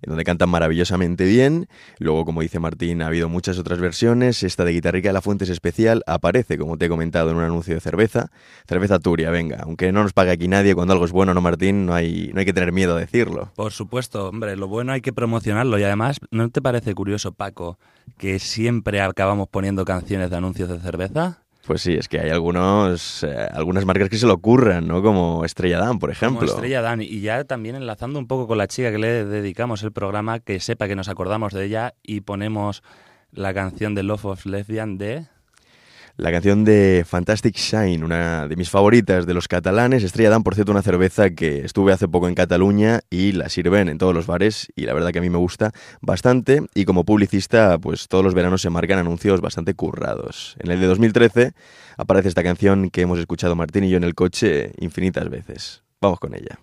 donde 0.07 0.25
cantan 0.25 0.49
maravillosamente 0.49 1.25
bien. 1.25 1.69
Luego, 1.99 2.25
como 2.25 2.43
dice 2.43 2.61
Martín, 2.61 3.03
ha 3.03 3.07
habido 3.07 3.29
muchas 3.29 3.59
otras 3.59 3.81
versiones. 3.81 4.43
Esta 4.43 4.65
de 4.65 4.73
Guitarrica 4.73 5.09
de 5.09 5.13
la 5.13 5.23
Fuente 5.23 5.45
es 5.45 5.51
especial, 5.51 6.03
aparece, 6.07 6.59
como 6.59 6.77
te 6.77 6.87
he 6.87 6.89
comentado, 6.89 7.31
en 7.31 7.37
un 7.37 7.43
anuncio 7.43 7.75
de 7.75 7.81
cerveza. 7.81 8.31
Cerveza 8.67 8.99
Turia, 8.99 9.31
venga, 9.31 9.59
aunque 9.63 9.93
no 9.93 10.03
nos 10.03 10.13
pague 10.13 10.31
aquí 10.31 10.49
nadie, 10.49 10.75
cuando 10.75 10.93
algo 10.93 11.05
es 11.05 11.13
bueno, 11.13 11.35
¿no, 11.35 11.41
Martín? 11.41 11.87
No 11.87 11.95
hay, 11.95 12.31
no 12.33 12.41
hay 12.41 12.47
que 12.47 12.53
tener 12.53 12.73
miedo 12.73 12.97
a 12.97 13.01
decirlo. 13.01 13.51
Por 13.57 13.73
supuesto, 13.73 14.29
hombre, 14.29 14.57
lo 14.57 14.69
bueno 14.69 14.93
hay 14.93 15.01
que 15.01 15.13
promocionarlo 15.13 15.79
y 15.79 15.85
además, 15.85 16.21
¿no 16.31 16.49
te 16.51 16.63
parece 16.63 16.95
curioso, 16.95 17.33
Paco, 17.33 17.79
que 18.17 18.39
siempre 18.39 19.01
acabamos 19.01 19.49
poniendo 19.49 19.85
canciones 19.85 20.31
de 20.31 20.37
anuncios 20.37 20.69
de 20.69 20.79
cerveza? 20.79 21.43
Pues 21.69 21.83
sí, 21.83 21.93
es 21.93 22.09
que 22.09 22.19
hay 22.19 22.31
algunos, 22.31 23.23
eh, 23.25 23.47
algunas 23.53 23.85
marcas 23.85 24.09
que 24.09 24.17
se 24.17 24.25
le 24.25 24.33
ocurran, 24.33 24.89
¿no? 24.89 25.03
Como 25.03 25.45
Estrella 25.45 25.79
Dan, 25.79 25.99
por 25.99 26.11
ejemplo. 26.11 26.39
Como 26.39 26.51
Estrella 26.51 26.81
Dan. 26.81 27.03
Y 27.03 27.21
ya 27.21 27.45
también 27.45 27.77
enlazando 27.77 28.19
un 28.19 28.27
poco 28.27 28.47
con 28.49 28.57
la 28.57 28.67
chica 28.67 28.91
que 28.91 28.97
le 28.97 29.27
dedicamos 29.27 29.83
el 29.83 29.93
programa, 29.93 30.41
que 30.41 30.61
sepa 30.61 30.89
que 30.89 30.97
nos 30.97 31.11
acordamos 31.11 31.53
de 31.53 31.67
ella 31.67 31.93
y 32.03 32.23
ponemos 32.23 32.83
la 33.33 33.53
canción 33.53 33.95
de 33.95 34.03
Love 34.03 34.25
of 34.25 34.47
Lesbian 34.47 34.97
de 34.97 35.27
la 36.19 36.33
canción 36.33 36.65
de 36.65 37.05
Fantastic 37.07 37.57
Shine, 37.57 38.05
una 38.05 38.49
de 38.49 38.57
mis 38.57 38.71
favoritas 38.71 39.25
de 39.25 39.35
los 39.35 39.47
catalanes. 39.47 40.03
Estrella 40.03 40.31
Dan, 40.31 40.43
por 40.43 40.57
cierto, 40.57 40.73
una 40.73 40.83
cerveza 40.83 41.31
que 41.31 41.61
estuve 41.65 41.93
hace 41.93 42.09
poco 42.09 42.27
en 42.29 42.35
Cataluña 42.35 43.01
y 43.09 43.33
la 43.33 43.49
sirven 43.49 43.89
en 43.89 43.99
todos 43.99 44.13
los 44.13 44.27
bares 44.27 44.67
y 44.75 44.87
la 44.87 44.95
verdad 44.95 45.13
que 45.13 45.21
a 45.21 45.23
mí 45.23 45.31
me 45.31 45.39
gusta 45.39 45.71
bastante 46.01 46.63
y 46.75 46.85
como 46.85 47.05
publicista, 47.05 47.79
pues 47.79 48.09
todos 48.09 48.25
los 48.25 48.35
veranos 48.35 48.61
se 48.63 48.69
marcan 48.69 48.99
anuncios 48.99 49.41
bastante 49.41 49.75
currados. 49.75 50.57
En 50.59 50.73
el 50.73 50.81
de 50.81 50.89
2013 50.89 51.53
aparece 51.97 52.29
esta 52.29 52.43
canción 52.43 52.91
que 52.91 53.03
hemos 53.03 53.21
escuchado 53.21 53.55
Martín 53.55 53.85
y 53.85 53.91
yo 53.91 53.97
en 53.97 54.05
el 54.05 54.17
coche 54.17 54.73
infinitas 54.79 55.31
veces. 55.31 55.85
Vamos 56.01 56.19
con 56.19 56.35
ella. 56.35 56.59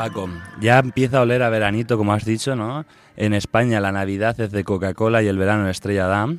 Paco, 0.00 0.30
ya 0.62 0.78
empieza 0.78 1.18
a 1.18 1.20
oler 1.20 1.42
a 1.42 1.50
veranito, 1.50 1.98
como 1.98 2.14
has 2.14 2.24
dicho, 2.24 2.56
¿no? 2.56 2.86
En 3.18 3.34
España 3.34 3.80
la 3.80 3.92
Navidad 3.92 4.40
es 4.40 4.50
de 4.50 4.64
Coca-Cola 4.64 5.22
y 5.22 5.26
el 5.26 5.36
verano 5.36 5.68
Estrella 5.68 6.06
Damm, 6.06 6.38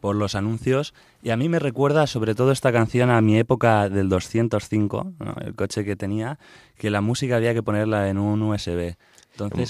por 0.00 0.16
los 0.16 0.34
anuncios. 0.34 0.94
Y 1.22 1.28
a 1.28 1.36
mí 1.36 1.50
me 1.50 1.58
recuerda 1.58 2.06
sobre 2.06 2.34
todo 2.34 2.50
esta 2.50 2.72
canción 2.72 3.10
a 3.10 3.20
mi 3.20 3.36
época 3.36 3.90
del 3.90 4.08
205, 4.08 5.12
el 5.44 5.54
coche 5.54 5.84
que 5.84 5.96
tenía, 5.96 6.38
que 6.78 6.88
la 6.88 7.02
música 7.02 7.36
había 7.36 7.52
que 7.52 7.62
ponerla 7.62 8.08
en 8.08 8.16
un 8.16 8.40
USB. 8.40 8.96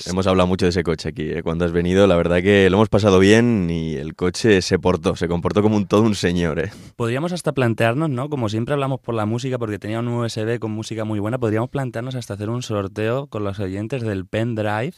Hemos 0.07 0.27
hablado 0.27 0.47
mucho 0.47 0.67
de 0.67 0.71
ese 0.71 0.83
coche 0.83 1.09
aquí. 1.09 1.31
¿eh? 1.31 1.43
Cuando 1.43 1.65
has 1.65 1.73
venido, 1.73 2.07
la 2.07 2.17
verdad 2.17 2.43
que 2.43 2.69
lo 2.71 2.77
hemos 2.77 2.89
pasado 2.89 3.19
bien 3.19 3.69
y 3.71 3.95
el 3.95 4.15
coche 4.15 4.61
se 4.63 4.79
portó, 4.79 5.17
se 5.17 5.29
comportó 5.29 5.63
como 5.63 5.77
un 5.77 5.87
todo 5.87 6.03
un 6.03 6.15
señor. 6.15 6.59
¿eh? 6.59 6.71
Podríamos 6.97 7.33
hasta 7.33 7.53
plantearnos, 7.53 8.11
¿no? 8.11 8.29
Como 8.29 8.49
siempre 8.49 8.75
hablamos 8.75 9.01
por 9.01 9.15
la 9.15 9.27
música, 9.27 9.59
porque 9.59 9.79
tenía 9.79 10.01
un 10.01 10.09
USB 10.09 10.59
con 10.59 10.71
música 10.73 11.05
muy 11.05 11.19
buena, 11.19 11.39
podríamos 11.39 11.71
plantearnos 11.71 12.15
hasta 12.15 12.35
hacer 12.35 12.51
un 12.51 12.63
sorteo 12.63 13.27
con 13.27 13.45
los 13.45 13.59
oyentes 13.59 14.03
del 14.03 14.27
pendrive 14.27 14.95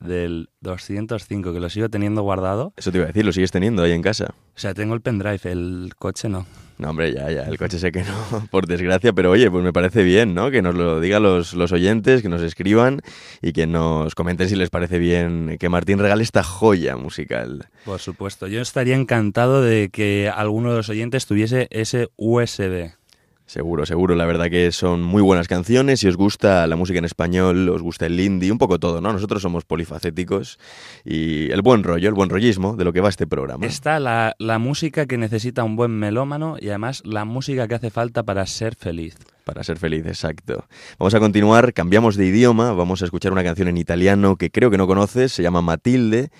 del 0.00 0.50
205, 0.60 1.52
que 1.52 1.60
lo 1.60 1.70
sigo 1.70 1.88
teniendo 1.88 2.22
guardado. 2.22 2.72
Eso 2.76 2.90
te 2.90 2.98
iba 2.98 3.04
a 3.04 3.08
decir, 3.08 3.24
lo 3.24 3.32
sigues 3.32 3.50
teniendo 3.50 3.82
ahí 3.82 3.92
en 3.92 4.02
casa. 4.02 4.34
O 4.56 4.58
sea, 4.58 4.74
tengo 4.74 4.94
el 4.94 5.00
pendrive, 5.00 5.40
el 5.44 5.92
coche 5.98 6.28
no. 6.28 6.46
No, 6.76 6.90
hombre, 6.90 7.12
ya, 7.12 7.30
ya, 7.30 7.42
el 7.42 7.56
coche 7.56 7.78
sé 7.78 7.92
que 7.92 8.02
no, 8.02 8.46
por 8.50 8.66
desgracia, 8.66 9.12
pero 9.12 9.30
oye, 9.30 9.48
pues 9.48 9.62
me 9.62 9.72
parece 9.72 10.02
bien, 10.02 10.34
¿no? 10.34 10.50
Que 10.50 10.60
nos 10.60 10.74
lo 10.74 11.00
digan 11.00 11.22
los, 11.22 11.54
los 11.54 11.70
oyentes, 11.70 12.20
que 12.20 12.28
nos 12.28 12.42
escriban 12.42 13.00
y 13.40 13.52
que 13.52 13.68
nos 13.68 14.14
comenten 14.16 14.48
si 14.48 14.56
les 14.56 14.70
parece 14.70 14.98
bien 14.98 15.56
que 15.60 15.68
Martín 15.68 16.00
regale 16.00 16.24
esta 16.24 16.42
joya 16.42 16.96
musical. 16.96 17.68
Por 17.84 18.00
supuesto, 18.00 18.48
yo 18.48 18.60
estaría 18.60 18.96
encantado 18.96 19.62
de 19.62 19.88
que 19.90 20.28
alguno 20.34 20.70
de 20.70 20.78
los 20.78 20.88
oyentes 20.88 21.26
tuviese 21.26 21.68
ese 21.70 22.08
USB. 22.16 22.92
Seguro, 23.46 23.84
seguro. 23.84 24.14
La 24.14 24.24
verdad 24.24 24.48
que 24.48 24.72
son 24.72 25.02
muy 25.02 25.20
buenas 25.20 25.48
canciones. 25.48 26.00
Si 26.00 26.08
os 26.08 26.16
gusta 26.16 26.66
la 26.66 26.76
música 26.76 26.98
en 26.98 27.04
español, 27.04 27.68
os 27.68 27.82
gusta 27.82 28.06
el 28.06 28.18
indie, 28.18 28.50
un 28.50 28.58
poco 28.58 28.78
todo, 28.78 29.00
¿no? 29.02 29.12
Nosotros 29.12 29.42
somos 29.42 29.64
polifacéticos 29.64 30.58
y 31.04 31.50
el 31.50 31.60
buen 31.60 31.84
rollo, 31.84 32.08
el 32.08 32.14
buen 32.14 32.30
rollismo 32.30 32.74
de 32.74 32.84
lo 32.84 32.92
que 32.92 33.00
va 33.00 33.10
este 33.10 33.26
programa. 33.26 33.66
Está 33.66 34.00
la, 34.00 34.34
la 34.38 34.58
música 34.58 35.04
que 35.06 35.18
necesita 35.18 35.62
un 35.62 35.76
buen 35.76 35.90
melómano 35.90 36.56
y 36.58 36.68
además 36.68 37.02
la 37.04 37.26
música 37.26 37.68
que 37.68 37.74
hace 37.74 37.90
falta 37.90 38.22
para 38.22 38.46
ser 38.46 38.76
feliz. 38.76 39.16
Para 39.44 39.62
ser 39.62 39.78
feliz, 39.78 40.06
exacto. 40.06 40.64
Vamos 40.98 41.14
a 41.14 41.20
continuar, 41.20 41.74
cambiamos 41.74 42.16
de 42.16 42.26
idioma, 42.26 42.72
vamos 42.72 43.02
a 43.02 43.04
escuchar 43.04 43.32
una 43.32 43.44
canción 43.44 43.68
en 43.68 43.76
italiano 43.76 44.36
que 44.36 44.50
creo 44.50 44.70
que 44.70 44.78
no 44.78 44.86
conoces, 44.86 45.32
se 45.32 45.42
llama 45.42 45.60
Matilde 45.60 46.30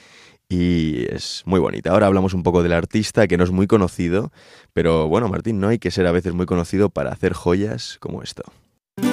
y 0.48 1.06
es 1.12 1.42
muy 1.46 1.60
bonita. 1.60 1.90
Ahora 1.90 2.06
hablamos 2.06 2.34
un 2.34 2.42
poco 2.42 2.62
del 2.62 2.72
artista 2.72 3.26
que 3.26 3.36
no 3.36 3.44
es 3.44 3.50
muy 3.50 3.66
conocido, 3.66 4.30
pero 4.72 5.08
bueno, 5.08 5.28
Martín, 5.28 5.60
no 5.60 5.68
hay 5.68 5.78
que 5.78 5.90
ser 5.90 6.06
a 6.06 6.12
veces 6.12 6.34
muy 6.34 6.46
conocido 6.46 6.90
para 6.90 7.10
hacer 7.10 7.32
joyas 7.32 7.96
como 8.00 8.22
esto. 8.22 8.42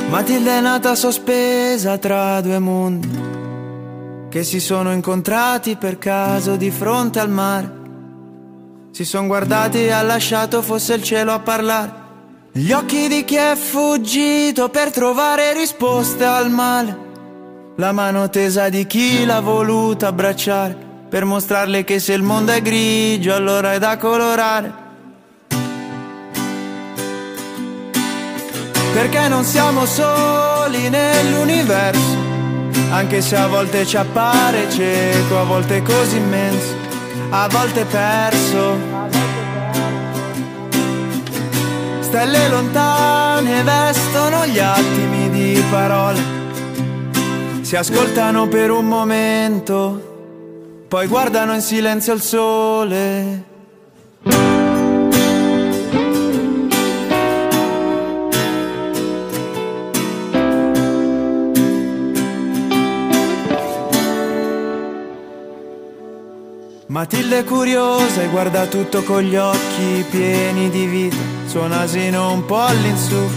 Matilde 0.10 0.62
nata 0.62 0.96
sospesa 0.96 1.98
tra 1.98 2.42
due 2.42 2.60
mondi 2.60 3.10
che 4.30 4.44
si 4.44 4.60
sono 4.60 4.94
incontrati 4.94 5.76
per 5.76 5.98
caso 5.98 6.56
di 6.56 6.72
fronte 6.72 7.20
al 7.20 7.30
mare. 7.30 7.80
Si 8.92 9.04
sono 9.04 9.28
guardati 9.28 9.80
e 9.80 9.92
ha 9.92 10.02
lasciato 10.02 10.62
fosse 10.62 10.94
il 10.94 11.04
cielo 11.04 11.32
a 11.32 11.40
parlare. 11.40 12.00
Gli 12.54 12.72
occhi 12.72 13.08
di 13.08 13.24
chi 13.26 13.36
è 13.36 13.56
fuggito 13.56 14.70
per 14.70 14.92
trovare 14.92 15.54
risposte 15.54 16.26
al 16.26 16.50
male. 16.50 17.10
La 17.78 17.92
mano 17.92 18.30
tesa 18.30 18.70
di 18.70 18.86
chi 18.86 19.26
l'ha 19.26 19.40
voluta 19.40 20.08
abbracciare 20.08 20.91
per 21.12 21.26
mostrarle 21.26 21.84
che 21.84 22.00
se 22.00 22.14
il 22.14 22.24
mondo 22.24 22.54
è 22.54 22.62
grigio 22.62 23.36
allora 23.36 23.74
è 23.74 23.80
da 23.80 23.98
colorare. 23.98 24.72
Perché 28.94 29.28
non 29.28 29.44
siamo 29.44 29.86
soli 29.86 30.88
nell'universo, 30.88 32.16
anche 32.92 33.20
se 33.22 33.36
a 33.36 33.48
volte 33.48 33.86
ci 33.86 33.98
appare 33.98 34.72
cieco, 34.72 35.38
a 35.38 35.44
volte 35.44 35.82
così 35.82 36.16
immenso, 36.16 36.76
a 37.32 37.50
volte 37.50 37.84
perso. 37.84 38.78
Stelle 42.00 42.48
lontane 42.48 43.64
vestono 43.64 44.46
gli 44.46 44.60
attimi 44.60 45.30
di 45.30 45.62
parole, 45.70 46.20
si 47.64 47.76
ascoltano 47.76 48.48
per 48.48 48.72
un 48.72 48.86
momento 48.86 50.11
poi 50.92 51.08
guardano 51.08 51.54
in 51.54 51.62
silenzio 51.62 52.14
il 52.14 52.22
sole. 52.22 53.44
Matilde 66.88 67.38
è 67.38 67.44
curiosa 67.46 68.22
e 68.22 68.28
guarda 68.28 68.66
tutto 68.66 69.02
con 69.04 69.22
gli 69.22 69.38
occhi 69.38 70.06
pieni 70.10 70.70
di 70.70 70.88
vita, 70.88 71.16
suo 71.46 71.68
nasino 71.68 72.34
un 72.34 72.44
po' 72.44 72.60
all'insù. 72.60 73.30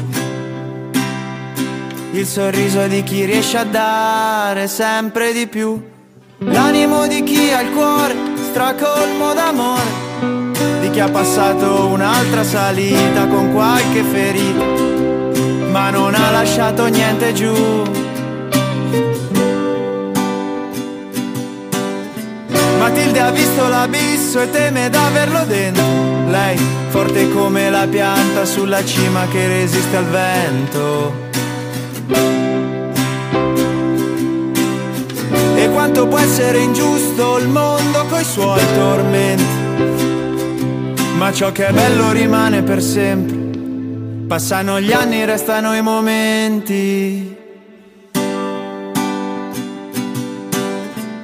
Il 2.15 2.27
sorriso 2.27 2.89
di 2.89 3.05
chi 3.05 3.25
riesce 3.25 3.59
a 3.59 3.65
dare 3.65 4.67
sempre 4.67 5.33
di 5.33 5.47
più. 5.47 5.93
L'animo 6.39 7.07
di 7.07 7.23
chi 7.23 7.51
ha 7.53 7.61
il 7.61 7.71
cuore 7.71 8.15
stracolmo 8.51 9.33
d'amore, 9.35 10.81
di 10.81 10.91
chi 10.91 10.99
ha 10.99 11.09
passato 11.09 11.87
un'altra 11.87 12.43
salita 12.43 13.27
con 13.29 13.53
qualche 13.53 14.03
ferita, 14.03 14.65
ma 15.71 15.91
non 15.91 16.15
ha 16.15 16.31
lasciato 16.31 16.87
niente 16.87 17.33
giù. 17.33 17.55
Matilde 22.79 23.21
ha 23.21 23.31
visto 23.31 23.69
l'abisso 23.69 24.41
e 24.41 24.51
teme 24.51 24.91
d'averlo 24.91 25.45
dentro. 25.45 25.85
Lei, 26.29 26.59
forte 26.89 27.31
come 27.31 27.71
la 27.71 27.87
pianta 27.87 28.45
sulla 28.45 28.85
cima 28.85 29.27
che 29.29 29.47
resiste 29.47 29.97
al 29.97 30.07
vento. 30.07 31.25
Quanto 35.85 36.09
può 36.09 36.19
essere 36.19 36.61
ingiusto 36.61 37.37
il 37.37 37.49
mondo 37.49 38.07
coi 38.09 38.25
suoi 38.25 38.65
tormenti. 38.75 39.45
Ma 41.19 41.31
ciò 41.31 41.53
che 41.53 41.67
è 41.67 41.73
bello 41.73 42.11
rimane 42.11 42.63
per 42.63 42.81
sempre. 42.81 44.27
Passano 44.27 44.81
gli 44.81 44.93
anni, 44.93 45.27
restano 45.27 45.75
i 45.75 45.83
momenti. 45.83 47.37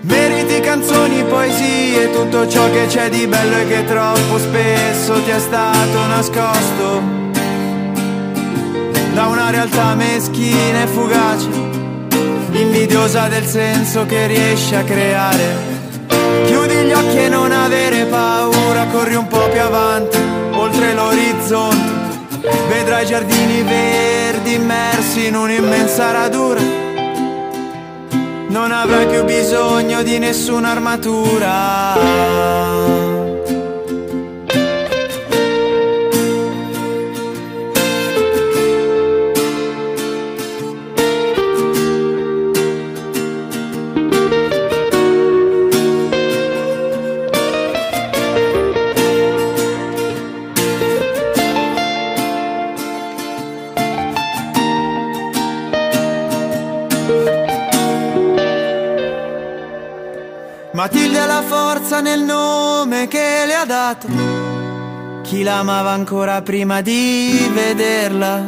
Meriti 0.02 0.60
canzoni, 0.60 1.24
poesie, 1.24 2.10
tutto 2.10 2.46
ciò 2.46 2.70
che 2.70 2.84
c'è 2.86 3.08
di 3.08 3.26
bello 3.26 3.56
e 3.56 3.66
che 3.66 3.86
troppo 3.86 4.36
spesso 4.36 5.22
ti 5.22 5.30
è 5.30 5.38
stato 5.38 6.06
nascosto 6.06 7.18
da 9.14 9.26
una 9.26 9.48
realtà 9.48 9.94
meschina 9.94 10.82
e 10.82 10.86
fugace 10.86 11.69
invidiosa 12.60 13.28
del 13.28 13.44
senso 13.44 14.06
che 14.06 14.26
riesci 14.26 14.74
a 14.74 14.84
creare. 14.84 15.78
Chiudi 16.46 16.74
gli 16.74 16.92
occhi 16.92 17.18
e 17.18 17.28
non 17.28 17.52
avere 17.52 18.04
paura, 18.06 18.86
corri 18.86 19.14
un 19.14 19.26
po' 19.26 19.48
più 19.48 19.60
avanti, 19.60 20.18
oltre 20.52 20.94
l'orizzonte. 20.94 21.98
Vedrai 22.68 23.06
giardini 23.06 23.62
verdi 23.62 24.54
immersi 24.54 25.26
in 25.26 25.36
un'immensa 25.36 26.10
radura. 26.12 26.60
Non 28.48 28.72
avrai 28.72 29.06
più 29.06 29.24
bisogno 29.24 30.02
di 30.02 30.18
nessuna 30.18 30.70
armatura. 30.70 32.38
Dato. 63.90 64.08
Chi 65.22 65.42
l'amava 65.42 65.90
ancora 65.90 66.42
prima 66.42 66.80
di 66.80 67.48
vederla, 67.52 68.42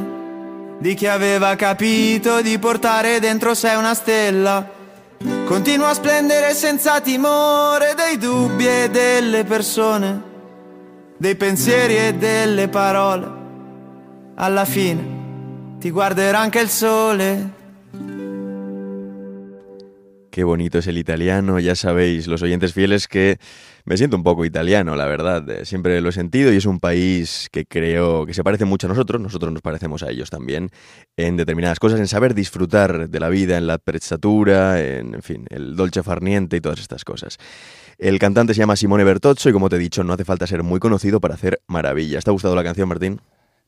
di 0.79 0.95
chi 0.95 1.07
aveva 1.07 1.55
capito 1.55 2.41
di 2.41 2.59
portare 2.59 3.21
dentro 3.21 3.55
sé 3.55 3.75
una 3.75 3.95
stella. 3.95 4.81
Continua 5.45 5.91
a 5.91 5.95
splendere 5.95 6.55
senza 6.55 7.01
timore 7.01 7.95
dei 7.95 8.19
dubbi 8.19 8.67
e 8.67 8.89
delle 8.91 9.45
persone, 9.45 10.23
dei 11.17 11.37
pensieri 11.37 11.97
e 11.97 12.15
delle 12.15 12.69
parole. 12.69 13.41
Alla 14.35 14.65
fine 14.65 15.21
ti 15.79 15.91
guarderà 15.91 16.41
anche 16.41 16.61
il 16.61 16.69
sole. 16.69 17.61
Qué 20.33 20.45
bonito 20.45 20.79
es 20.79 20.87
el 20.87 20.97
italiano, 20.97 21.61
ya 21.61 21.75
sabéis, 21.75 22.27
los 22.27 22.41
oyentes 22.41 22.73
fieles, 22.73 23.07
que 23.07 23.39
me 23.85 23.99
siento 23.99 24.17
un 24.17 24.23
poco 24.23 24.47
italiano, 24.47 24.97
la 24.97 25.05
verdad. 25.05 25.47
Eh, 25.51 25.67
siempre 25.67 26.01
lo 26.01 26.09
he 26.09 26.13
sentido 26.13 26.51
y 26.51 26.57
es 26.57 26.65
un 26.65 26.81
país 26.81 27.51
que 27.53 27.67
creo 27.67 28.25
que 28.25 28.33
se 28.33 28.43
parece 28.43 28.65
mucho 28.65 28.87
a 28.87 28.89
nosotros, 28.89 29.21
nosotros 29.21 29.53
nos 29.53 29.61
parecemos 29.61 30.03
a 30.03 30.11
ellos 30.11 30.31
también, 30.31 30.71
en 31.19 31.37
determinadas 31.37 31.79
cosas, 31.79 32.01
en 32.01 32.09
saber 32.09 32.33
disfrutar 32.33 33.11
de 33.11 33.21
la 33.21 33.29
vida, 33.29 33.59
en 33.59 33.67
la 33.67 33.77
prezzatura, 33.77 34.81
en, 34.81 35.17
en 35.17 35.23
fin, 35.23 35.45
el 35.51 35.77
dolce 35.77 36.03
farniente 36.03 36.57
y 36.57 36.63
todas 36.63 36.81
estas 36.81 37.05
cosas. 37.05 37.37
El 37.99 38.19
cantante 38.19 38.55
se 38.55 38.61
llama 38.61 38.77
Simone 38.77 39.05
Bertozzo 39.05 39.51
y 39.51 39.53
como 39.53 39.69
te 39.69 39.77
he 39.77 39.79
dicho, 39.79 40.03
no 40.03 40.15
hace 40.15 40.25
falta 40.25 40.47
ser 40.47 40.63
muy 40.63 40.81
conocido 40.81 41.21
para 41.21 41.35
hacer 41.35 41.61
maravillas. 41.67 42.25
¿Te 42.25 42.31
ha 42.31 42.33
gustado 42.33 42.57
la 42.57 42.65
canción, 42.65 42.89
Martín? 42.89 43.21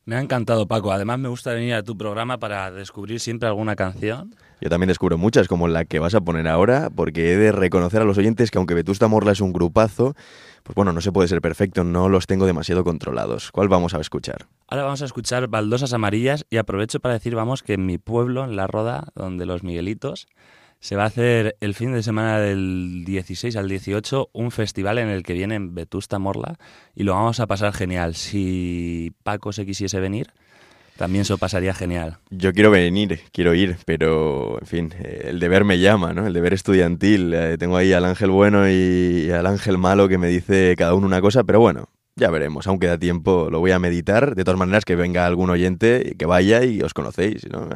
Me 0.07 0.17
ha 0.17 0.21
encantado, 0.21 0.67
Paco. 0.67 0.93
Además, 0.93 1.19
me 1.19 1.29
gusta 1.29 1.53
venir 1.53 1.75
a 1.75 1.83
tu 1.83 1.97
programa 1.97 2.39
para 2.39 2.71
descubrir 2.71 3.21
siempre 3.21 3.49
alguna 3.49 3.77
canción. 3.77 4.35
Yo 4.61 4.71
también 4.71 4.89
descubro 4.89 5.19
muchas, 5.19 5.49
como 5.49 5.69
la 5.69 5.85
que 5.85 5.99
vas 5.99 6.15
a 6.15 6.21
poner 6.21 6.49
ahora, 6.49 6.91
porque 6.95 7.33
he 7.33 7.37
de 7.37 7.53
reconocer 7.53 8.01
a 8.01 8.05
los 8.05 8.19
oyentes 8.19 8.51
que 8.51 8.59
aunque 8.59 8.75
Vetusta 8.75 9.09
Morla 9.09 9.33
es 9.33 9.41
un 9.41 9.53
grupazo, 9.53 10.15
pues 10.63 10.75
bueno, 10.75 10.93
no 10.93 11.01
se 11.01 11.13
puede 11.13 11.29
ser 11.29 11.41
perfecto, 11.41 11.85
no 11.85 12.09
los 12.09 12.27
tengo 12.27 12.47
demasiado 12.47 12.85
controlados. 12.85 13.53
¿Cuál 13.53 13.69
vamos 13.69 13.95
a 13.95 14.01
escuchar? 14.01 14.47
Ahora 14.69 14.85
vamos 14.85 15.03
a 15.03 15.05
escuchar 15.05 15.49
Baldosas 15.49 15.93
Amarillas 15.93 16.47
y 16.49 16.57
aprovecho 16.57 17.01
para 17.01 17.15
decir, 17.15 17.35
vamos, 17.35 17.63
que 17.63 17.75
en 17.75 17.85
mi 17.85 17.99
pueblo, 17.99 18.45
en 18.45 18.57
La 18.57 18.67
Roda, 18.67 19.09
donde 19.15 19.45
los 19.45 19.63
Miguelitos, 19.63 20.27
se 20.81 20.97
va 20.97 21.05
a 21.05 21.07
hacer 21.07 21.57
el 21.61 21.75
fin 21.75 21.95
de 21.95 22.03
semana 22.03 22.39
del 22.39 23.05
16 23.07 23.57
al 23.57 23.69
18 23.69 24.29
un 24.35 24.51
festival 24.51 24.99
en 24.99 25.09
el 25.09 25.23
que 25.23 25.33
viene 25.33 25.59
Vetusta 25.59 26.19
Morla 26.19 26.59
y 26.95 27.05
lo 27.05 27.15
vamos 27.15 27.41
a 27.41 27.47
pasar 27.47 27.73
genial. 27.73 28.15
Si 28.15 29.13
Paco 29.23 29.53
se 29.53 29.65
quisiese 29.65 29.99
venir, 29.99 30.35
también 30.97 31.25
se 31.25 31.37
pasaría 31.37 31.75
genial. 31.75 32.19
Yo 32.31 32.53
quiero 32.53 32.71
venir, 32.71 33.21
quiero 33.33 33.55
ir, 33.55 33.77
pero 33.85 34.59
en 34.61 34.67
fin, 34.67 34.95
eh, 34.99 35.27
el 35.31 35.41
deber 35.41 35.65
me 35.65 35.79
llama, 35.79 36.13
¿no? 36.13 36.27
El 36.27 36.33
deber 36.33 36.55
estudiantil. 36.55 37.33
Eh, 37.35 37.57
tengo 37.59 37.77
ahí 37.77 37.93
al 37.93 38.05
ángel 38.05 38.31
bueno 38.31 38.69
y 38.69 39.31
al 39.31 39.47
ángel 39.47 39.79
malo 39.79 40.09
que 40.09 40.19
me 40.19 40.29
dice 40.29 40.75
cada 40.77 40.95
uno 40.95 41.07
una 41.07 41.21
cosa, 41.21 41.45
pero 41.45 41.61
bueno, 41.61 41.89
Ya 42.17 42.31
veremos, 42.31 42.69
aún 42.69 42.79
queda 42.79 42.97
tiempo, 42.97 43.49
lo 43.51 43.59
voy 43.59 43.73
a 43.73 43.81
meditar. 43.81 44.37
De 44.37 44.45
todas 44.45 44.59
maneras, 44.59 44.85
que 44.85 44.95
venga 44.95 45.27
algún 45.27 45.51
oyente, 45.51 46.15
que 46.17 46.27
vaya 46.27 46.63
y 46.63 46.81
os 46.81 46.95
conocéis, 46.95 47.45
¿no? 47.51 47.69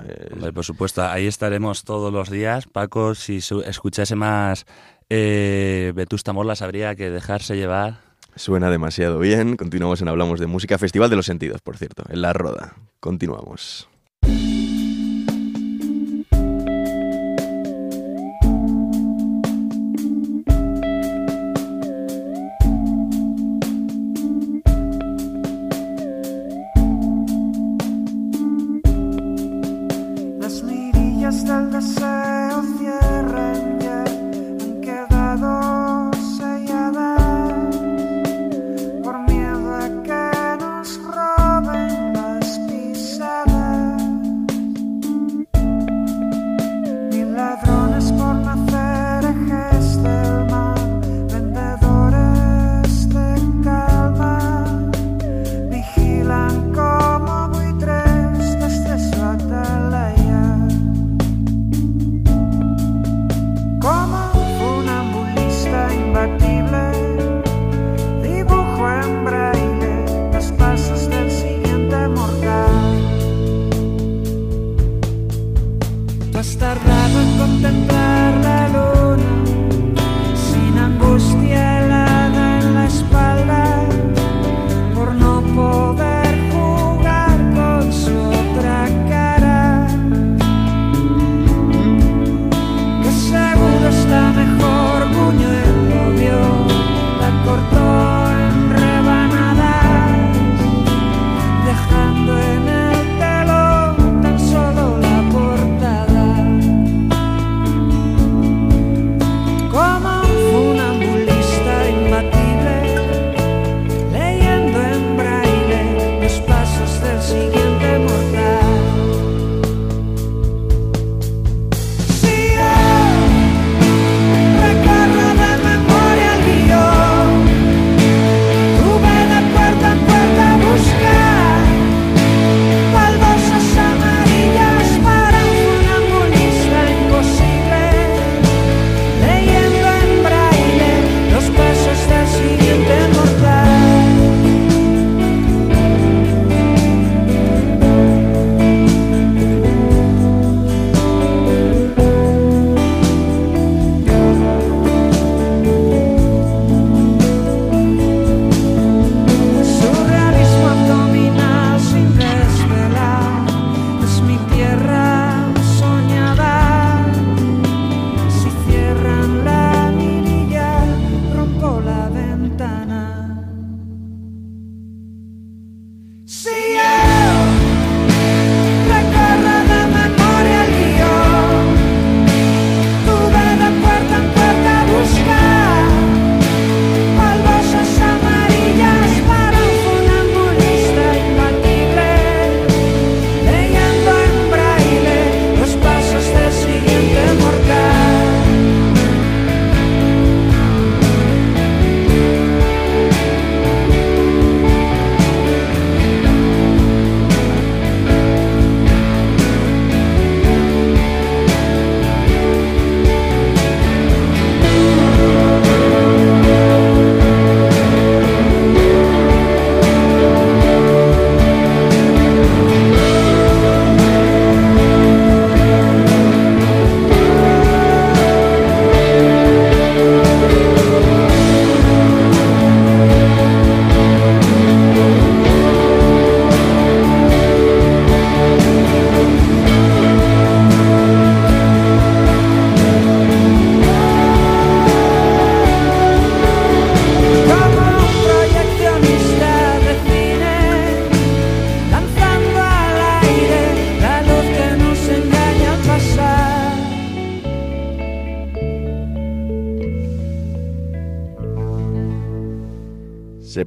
por 0.55 0.65
supuesto, 0.65 1.03
ahí 1.03 1.27
estaremos 1.27 1.83
todos 1.83 2.13
los 2.13 2.31
días. 2.31 2.67
Paco, 2.67 3.17
si 3.17 3.41
escuchase 3.65 4.15
más 4.15 4.65
eh, 5.11 5.93
Vetusta 5.97 6.33
Morla, 6.33 6.55
sabría 6.55 6.95
que 6.95 7.11
dejarse 7.11 7.57
llevar. 7.57 8.08
Suena 8.39 8.71
demasiado 8.71 9.19
bien. 9.19 9.57
Continuamos 9.57 10.01
en 10.01 10.07
Hablamos 10.07 10.39
de 10.39 10.47
Música, 10.47 10.79
Festival 10.79 11.11
de 11.11 11.17
los 11.17 11.27
Sentidos, 11.27 11.61
por 11.61 11.77
cierto, 11.77 12.05
en 12.09 12.23
La 12.23 12.33
Roda. 12.33 12.77
Continuamos. 13.01 13.89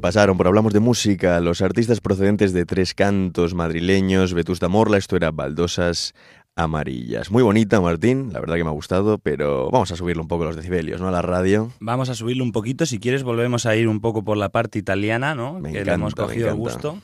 Pasaron 0.02 0.36
por 0.36 0.48
Hablamos 0.48 0.74
de 0.74 0.80
Música 0.80 1.40
los 1.40 1.62
artistas 1.62 2.02
procedentes 2.02 2.54
de 2.54 2.66
tres 2.66 2.96
cantos 2.96 3.54
madrileños, 3.54 4.34
Vetusta 4.34 4.68
Morla, 4.68 4.98
esto 4.98 5.16
era 5.16 5.30
Baldosas 5.30 6.16
Amarillas. 6.56 7.30
Muy 7.30 7.44
bonita, 7.44 7.80
Martín, 7.80 8.34
la 8.34 8.40
verdad 8.40 8.56
que 8.56 8.64
me 8.64 8.72
ha 8.72 8.74
gustado, 8.74 9.20
pero 9.20 9.70
vamos 9.70 9.92
a 9.92 9.96
subirle 9.96 10.24
un 10.24 10.28
poco 10.28 10.44
los 10.44 10.56
decibelios, 10.56 11.00
¿no? 11.00 11.08
A 11.08 11.12
la 11.12 11.22
radio. 11.22 11.72
Vamos 11.80 12.10
a 12.10 12.16
subirlo 12.16 12.44
un 12.44 12.52
poquito, 12.52 12.88
si 12.88 13.00
quieres 13.00 13.22
volvemos 13.22 13.68
a 13.68 13.76
ir 13.76 13.88
un 13.88 14.02
poco 14.02 14.24
por 14.24 14.38
la 14.38 14.50
parte 14.50 14.80
italiana, 14.80 15.36
¿no? 15.36 15.60
Me 15.60 15.72
que 15.72 15.86
le 15.86 15.94
hemos 15.94 16.16
cogido 16.16 16.50
el 16.50 16.56
gusto. 16.56 16.98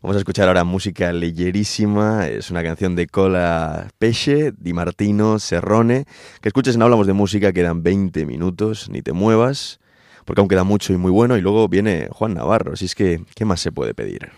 Vamos 0.00 0.16
a 0.16 0.18
escuchar 0.18 0.48
ahora 0.48 0.64
música 0.64 1.12
leyerísima, 1.12 2.28
es 2.28 2.50
una 2.50 2.62
canción 2.62 2.96
de 2.96 3.08
Cola 3.08 3.88
Pesce, 3.98 4.52
Di 4.56 4.72
Martino, 4.72 5.38
Serrone. 5.38 6.06
Que 6.40 6.48
escuches 6.48 6.76
en 6.76 6.82
Hablamos 6.82 7.06
de 7.06 7.12
Música, 7.12 7.52
quedan 7.52 7.82
20 7.82 8.24
minutos, 8.24 8.88
ni 8.88 9.02
te 9.02 9.12
muevas 9.12 9.80
porque 10.28 10.42
aún 10.42 10.48
queda 10.48 10.62
mucho 10.62 10.92
y 10.92 10.98
muy 10.98 11.10
bueno. 11.10 11.38
Y 11.38 11.40
luego 11.40 11.68
viene 11.68 12.08
Juan 12.12 12.34
Navarro, 12.34 12.74
así 12.74 12.84
es 12.84 12.94
que, 12.94 13.22
¿qué 13.34 13.46
más 13.46 13.60
se 13.60 13.72
puede 13.72 13.94
pedir? 13.94 14.28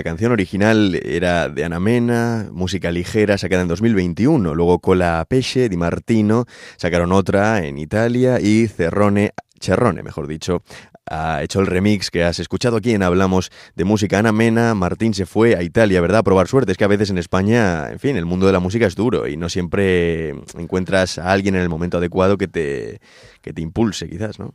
La 0.00 0.04
canción 0.04 0.32
original 0.32 0.98
era 1.04 1.50
de 1.50 1.62
Ana 1.62 1.78
Mena, 1.78 2.48
música 2.52 2.90
ligera, 2.90 3.36
sacada 3.36 3.60
en 3.60 3.68
2021. 3.68 4.54
Luego 4.54 4.78
Cola 4.78 5.22
Pesce 5.28 5.68
Di 5.68 5.76
Martino 5.76 6.46
sacaron 6.78 7.12
otra 7.12 7.66
en 7.66 7.76
Italia 7.76 8.40
y 8.40 8.66
Cerrone, 8.66 9.32
Cherrone, 9.58 10.02
mejor 10.02 10.26
dicho, 10.26 10.62
ha 11.04 11.42
hecho 11.42 11.60
el 11.60 11.66
remix 11.66 12.10
que 12.10 12.24
has 12.24 12.38
escuchado 12.38 12.78
aquí 12.78 12.92
en 12.92 13.02
Hablamos 13.02 13.50
de 13.76 13.84
Música. 13.84 14.18
Ana 14.18 14.32
Mena, 14.32 14.74
Martín 14.74 15.12
se 15.12 15.26
fue 15.26 15.54
a 15.54 15.62
Italia, 15.62 16.00
¿verdad? 16.00 16.20
A 16.20 16.22
probar 16.22 16.48
suerte. 16.48 16.72
Es 16.72 16.78
que 16.78 16.84
a 16.84 16.88
veces 16.88 17.10
en 17.10 17.18
España, 17.18 17.90
en 17.90 17.98
fin, 17.98 18.16
el 18.16 18.24
mundo 18.24 18.46
de 18.46 18.54
la 18.54 18.60
música 18.60 18.86
es 18.86 18.94
duro 18.94 19.28
y 19.28 19.36
no 19.36 19.50
siempre 19.50 20.30
encuentras 20.56 21.18
a 21.18 21.30
alguien 21.30 21.56
en 21.56 21.60
el 21.60 21.68
momento 21.68 21.98
adecuado 21.98 22.38
que 22.38 22.48
te, 22.48 23.02
que 23.42 23.52
te 23.52 23.60
impulse, 23.60 24.08
quizás, 24.08 24.38
¿no? 24.38 24.54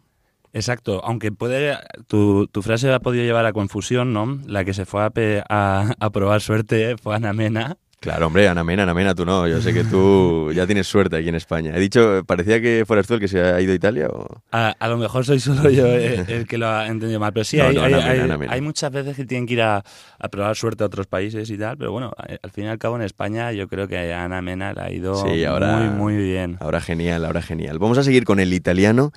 Exacto, 0.56 1.01
aunque 1.03 1.34
puede, 1.34 1.78
tu, 2.08 2.47
tu, 2.47 2.62
frase 2.62 2.91
ha 2.93 2.99
podido 3.01 3.26
llevar 3.26 3.45
a 3.45 3.51
confusión, 3.51 4.14
¿no? 4.14 4.39
La 4.47 4.64
que 4.64 4.74
se 4.74 4.86
fue 4.86 5.01
a, 5.03 5.91
a, 5.99 6.10
probar 6.12 6.39
suerte 6.39 6.95
fue 6.97 7.14
Ana 7.14 7.34
Mena, 7.34 7.78
Claro, 7.99 8.28
hombre, 8.28 8.47
Ana 8.47 8.64
Mena, 8.64 8.84
Ana 8.84 8.93
Mena, 8.93 9.16
tú 9.16 9.26
no. 9.26 9.47
Yo 9.47 9.60
sé 9.62 9.74
que 9.74 9.84
tú 9.84 10.51
ya 10.53 10.68
tienes 10.68 10.86
suerte 10.86 11.18
aquí 11.18 11.28
en 11.28 11.34
España. 11.36 11.72
He 11.76 11.80
dicho, 11.80 12.24
parecía 12.28 12.62
que 12.62 12.84
fueras 12.86 13.08
tú 13.08 13.16
el 13.16 13.20
que 13.20 13.28
se 13.28 13.41
ha 13.41 13.60
ido 13.60 13.72
a 13.72 13.76
Italia 13.76 14.08
o... 14.10 14.28
A, 14.51 14.76
a 14.78 14.88
lo 14.89 14.97
mejor 14.97 15.26
soy 15.26 15.39
solo 15.39 15.70
yo 15.72 15.88
el, 15.88 16.45
que 16.47 16.58
lo 16.60 16.68
ha 16.68 16.86
entendido 16.88 17.20
mal, 17.20 17.34
pero 17.34 17.43
sí, 17.45 17.58
No, 17.58 17.64
hay, 17.64 17.74
no, 17.76 17.82
hay- 17.82 17.93
Ana 17.93 17.97
Mena, 17.97 18.12
hay- 18.14 18.20
Ana 18.20 18.38
Mena. 18.38 18.53
hay 18.53 18.62
muchas 18.62 18.91
veces 18.91 19.16
que 19.16 19.26
tienen 19.26 19.47
que 19.47 19.53
ir 19.56 19.62
a, 19.64 19.84
a 20.20 20.30
probar 20.30 20.56
suerte 20.56 20.84
a 20.84 20.88
otros 20.88 21.08
países 21.08 21.49
y 21.49 21.58
tal, 21.58 21.78
pero 21.78 21.91
bueno, 21.91 22.12
al 22.43 22.51
fin 22.51 22.66
y 22.66 22.68
al 22.68 22.78
cabo 22.78 22.95
en 22.95 23.01
España 23.01 23.51
yo 23.53 23.68
creo 23.68 23.88
que 23.88 24.14
a 24.14 24.24
Ana 24.24 24.41
Mena 24.41 24.72
le 24.74 24.82
ha 24.82 24.91
ido 24.91 25.16
Sí, 25.16 25.43
ahora- 25.43 25.76
muy, 25.76 25.89
muy 25.89 26.24
bien. 26.24 26.58
Ahora 26.60 26.82
genial, 26.82 27.26
ahora 27.26 27.41
genial. 27.41 27.80
Vamos 27.80 27.97
a 27.97 28.03
seguir 28.03 28.24
con 28.24 28.39
el 28.39 28.53
italiano 28.53 29.12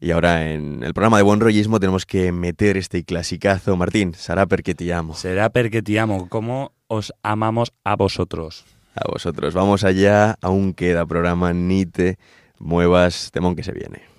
y 0.00 0.12
ahora 0.12 0.50
en 0.50 0.82
el 0.82 0.94
programa 0.94 1.18
de 1.18 1.22
Buen 1.22 1.40
Rollismo 1.40 1.78
tenemos 1.78 2.06
que 2.06 2.32
meter 2.32 2.76
este 2.76 3.04
clasicazo. 3.04 3.76
Martín, 3.76 4.14
sarà 4.14 4.46
perché 4.46 4.74
ti 4.74 4.90
amo. 4.90 5.14
Será 5.14 5.50
porque 5.50 5.82
te 5.82 5.98
amo, 6.00 6.28
como 6.28 6.72
os 6.88 7.12
amamos 7.22 7.72
a 7.84 7.96
vosotros. 7.96 8.64
A 8.94 9.10
vosotros. 9.10 9.54
Vamos 9.54 9.84
allá, 9.84 10.36
aún 10.40 10.72
queda 10.72 11.04
programa, 11.06 11.52
ni 11.52 11.84
te 11.84 12.18
muevas, 12.58 13.30
temón 13.30 13.54
que 13.54 13.62
se 13.62 13.72
viene. 13.72 14.09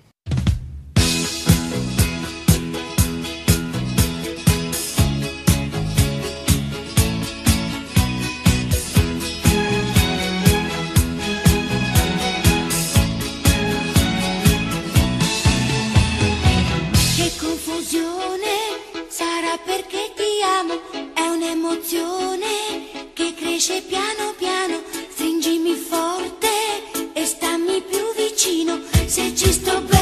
Cresce 23.62 23.84
piano 23.84 24.34
piano, 24.40 24.82
stringimi 25.12 25.76
forte 25.76 26.48
e 27.14 27.26
stammi 27.26 27.84
più 27.88 28.00
vicino, 28.16 28.80
se 29.06 29.36
ci 29.36 29.54
sto 29.54 29.82
bene 29.82 30.01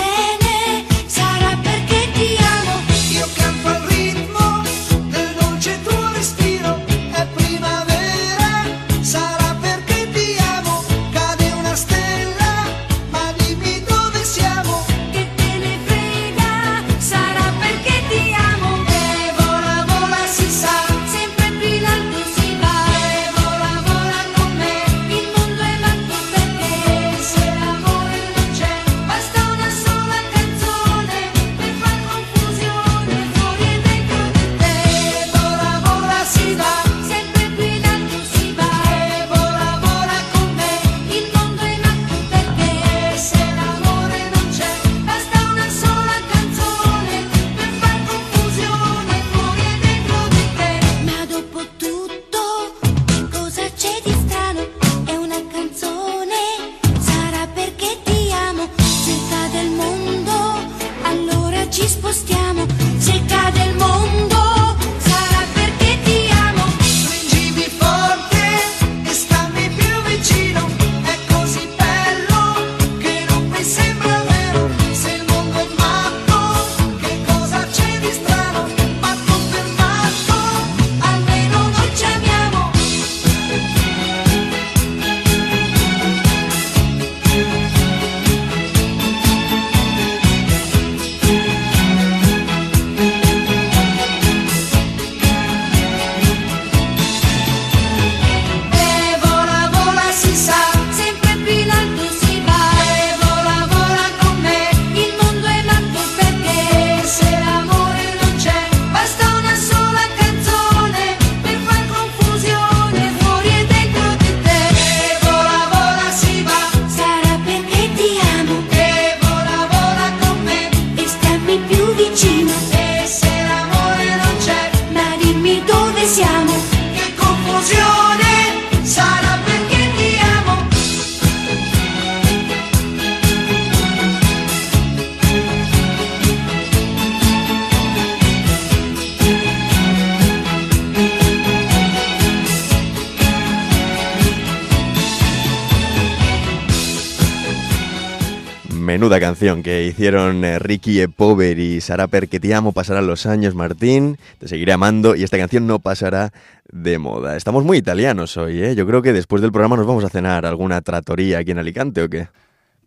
Menuda 148.99 149.21
canción 149.21 149.63
que 149.63 149.85
hicieron 149.85 150.43
eh, 150.43 150.59
Ricky 150.59 150.99
e 150.99 151.07
Pover 151.07 151.57
y 151.57 151.79
Sara 151.79 152.09
que 152.09 152.37
te 152.37 152.53
amo. 152.53 152.73
Pasarán 152.73 153.07
los 153.07 153.25
años, 153.25 153.55
Martín. 153.55 154.17
Te 154.39 154.49
seguiré 154.49 154.73
amando 154.73 155.15
y 155.15 155.23
esta 155.23 155.37
canción 155.37 155.65
no 155.67 155.79
pasará 155.79 156.33
de 156.69 156.99
moda. 156.99 157.37
Estamos 157.37 157.63
muy 157.63 157.77
italianos 157.77 158.35
hoy, 158.35 158.61
¿eh? 158.61 158.75
Yo 158.75 158.85
creo 158.85 159.01
que 159.01 159.13
después 159.13 159.41
del 159.41 159.53
programa 159.53 159.77
nos 159.77 159.87
vamos 159.87 160.03
a 160.03 160.09
cenar 160.09 160.45
alguna 160.45 160.81
tratoría 160.81 161.37
aquí 161.37 161.51
en 161.51 161.59
Alicante 161.59 162.03
o 162.03 162.09
qué. 162.09 162.27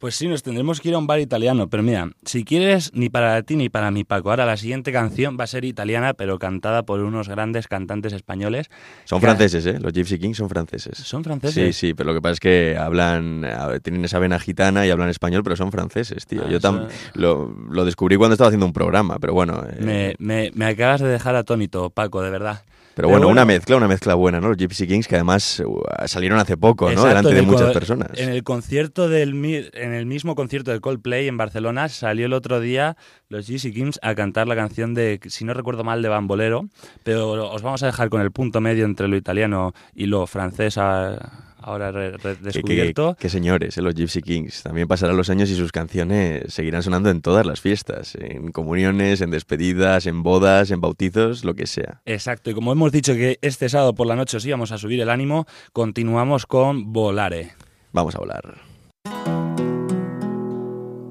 Pues 0.02 0.16
sí, 0.16 0.26
nos 0.26 0.42
tendremos 0.42 0.80
que 0.80 0.88
ir 0.88 0.96
a 0.96 0.98
un 0.98 1.06
bar 1.06 1.20
italiano, 1.20 1.68
pero 1.68 1.84
mira, 1.84 2.10
si 2.24 2.42
quieres, 2.44 2.90
ni 2.92 3.08
para 3.08 3.40
ti 3.44 3.54
ni 3.54 3.68
para 3.68 3.92
mi 3.92 4.02
Paco. 4.02 4.30
Ahora 4.30 4.44
la 4.44 4.56
siguiente 4.56 4.90
canción 4.90 5.36
va 5.38 5.44
a 5.44 5.46
ser 5.46 5.64
italiana, 5.64 6.12
pero 6.12 6.40
cantada 6.40 6.82
por 6.82 6.98
unos 6.98 7.28
grandes 7.28 7.68
cantantes 7.68 8.12
españoles. 8.12 8.68
Son 9.04 9.20
que- 9.20 9.26
franceses, 9.26 9.64
¿eh? 9.64 9.78
Los 9.80 9.92
Gypsy 9.92 10.18
Kings 10.18 10.38
son 10.38 10.48
franceses. 10.48 10.98
¿Son 10.98 11.22
franceses? 11.22 11.76
Sí, 11.76 11.86
sí, 11.88 11.94
pero 11.94 12.08
lo 12.08 12.14
que 12.14 12.20
pasa 12.20 12.32
es 12.32 12.40
que 12.40 12.76
hablan, 12.76 13.46
tienen 13.84 14.04
esa 14.04 14.18
vena 14.18 14.40
gitana 14.40 14.84
y 14.84 14.90
hablan 14.90 15.08
español, 15.08 15.44
pero 15.44 15.54
son 15.54 15.70
franceses, 15.70 16.26
tío. 16.26 16.42
Ah, 16.46 16.50
Yo 16.50 16.58
tam- 16.58 16.88
eso- 16.88 17.10
lo, 17.14 17.54
lo 17.70 17.84
descubrí 17.84 18.16
cuando 18.16 18.34
estaba 18.34 18.48
haciendo 18.48 18.66
un 18.66 18.72
programa, 18.72 19.20
pero 19.20 19.34
bueno. 19.34 19.62
eh, 19.70 19.76
Me, 19.78 20.14
me- 20.18 20.50
me 20.52 20.64
acabas 20.66 21.00
de 21.00 21.06
dejar 21.10 21.36
atónito, 21.36 21.90
Paco, 21.90 22.22
de 22.22 22.30
verdad. 22.30 22.62
Pero 22.94 23.08
bueno, 23.08 23.28
una 23.28 23.44
mezcla, 23.44 23.76
una 23.76 23.88
mezcla 23.88 24.14
buena, 24.14 24.40
¿no? 24.40 24.48
Los 24.48 24.56
Gypsy 24.56 24.86
Kings 24.86 25.08
que 25.08 25.14
además 25.16 25.62
uh, 25.64 25.82
salieron 26.06 26.38
hace 26.38 26.56
poco, 26.56 26.90
¿no? 26.90 27.04
Delante 27.04 27.34
de 27.34 27.42
muchas 27.42 27.72
personas. 27.72 28.08
En 28.16 28.28
el 28.30 28.42
concierto 28.44 29.08
del 29.08 29.32
en 29.74 29.94
el 29.94 30.06
mismo 30.06 30.34
concierto 30.34 30.70
de 30.70 30.80
Coldplay 30.80 31.28
en 31.28 31.36
Barcelona 31.36 31.88
salió 31.88 32.26
el 32.26 32.32
otro 32.32 32.60
día 32.60 32.96
los 33.28 33.46
GC 33.48 33.72
Kings 33.72 33.98
a 34.02 34.14
cantar 34.14 34.46
la 34.46 34.54
canción 34.56 34.94
de, 34.94 35.20
si 35.28 35.44
no 35.44 35.54
recuerdo 35.54 35.84
mal, 35.84 36.02
de 36.02 36.08
Bambolero, 36.08 36.68
pero 37.02 37.50
os 37.50 37.62
vamos 37.62 37.82
a 37.82 37.86
dejar 37.86 38.10
con 38.10 38.20
el 38.20 38.30
punto 38.30 38.60
medio 38.60 38.84
entre 38.84 39.08
lo 39.08 39.16
italiano 39.16 39.72
y 39.94 40.06
lo 40.06 40.26
francés 40.26 40.76
a- 40.78 41.51
ahora 41.62 41.90
re- 41.92 42.12
re- 42.12 42.18
Qué- 42.18 42.36
qué- 42.36 42.44
descubierto. 42.44 43.16
qué 43.18 43.28
señores, 43.28 43.76
¿eh? 43.78 43.82
los 43.82 43.94
Gypsy 43.94 44.22
Kings. 44.22 44.62
También 44.62 44.88
pasarán 44.88 45.16
los 45.16 45.30
años 45.30 45.48
y 45.50 45.54
sus 45.56 45.72
canciones 45.72 46.52
seguirán 46.52 46.82
sonando 46.82 47.10
en 47.10 47.20
todas 47.22 47.46
las 47.46 47.60
fiestas, 47.60 48.14
en 48.16 48.52
comuniones, 48.52 49.20
en 49.20 49.30
despedidas, 49.30 50.06
en 50.06 50.22
bodas, 50.22 50.70
en 50.70 50.80
bautizos, 50.80 51.44
lo 51.44 51.54
que 51.54 51.66
sea. 51.66 52.00
Exacto, 52.04 52.50
y 52.50 52.54
como 52.54 52.72
hemos 52.72 52.92
dicho 52.92 53.14
que 53.14 53.38
este 53.42 53.68
sábado 53.68 53.94
por 53.94 54.06
la 54.06 54.16
noche 54.16 54.36
os 54.36 54.44
íbamos 54.46 54.72
a 54.72 54.78
subir 54.78 55.00
el 55.00 55.10
ánimo, 55.10 55.46
continuamos 55.72 56.46
con 56.46 56.92
Volare. 56.92 57.52
Vamos 57.92 58.14
a 58.14 58.18
hablar. 58.18 58.54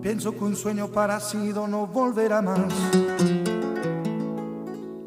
Pienso 0.02 0.32
que 0.36 0.43
un 0.43 0.56
sueño 0.56 0.88
parecido 0.91 1.68
no 1.68 1.86
volverá 1.88 2.41
más. 2.41 2.74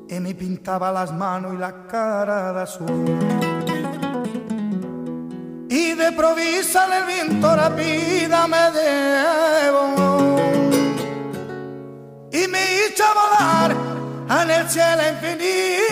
Y 0.09 0.20
me 0.20 0.34
pintaba 0.36 0.92
las 0.92 1.12
manos 1.12 1.55
y 1.55 1.59
la 1.59 1.86
cara 1.88 2.53
de 2.53 2.61
azul. 2.62 3.18
Y 5.69 5.95
de 5.95 6.12
provisa 6.12 6.87
el 6.99 7.05
viento 7.07 7.57
rápida 7.57 8.47
me 8.47 8.71
debo 8.71 9.95
y 12.33 12.49
me 12.49 12.61
hizo 12.75 13.05
volar 13.15 13.75
en 14.43 14.51
el 14.51 14.69
cielo 14.69 15.03
infinito. 15.12 15.85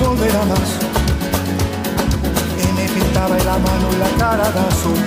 No 0.00 0.08
volverá 0.08 0.44
más. 0.44 0.70
Y 2.62 2.72
me 2.72 2.88
pintaba 2.88 3.36
la 3.38 3.58
mano 3.58 3.88
y 3.92 3.96
la 3.96 4.10
cara 4.18 4.50
de 4.50 4.60
azul. 4.60 4.98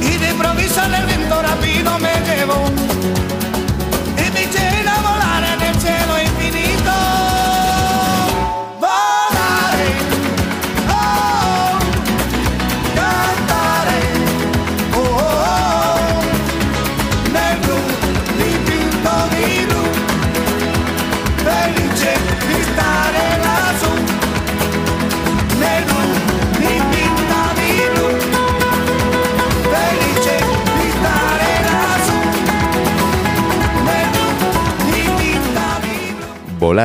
Y 0.00 0.18
de 0.18 0.30
improviso 0.30 0.80
el 0.84 1.06
viento 1.06 1.42
rápido 1.42 1.98
me 1.98 2.12
llevó. 2.26 2.81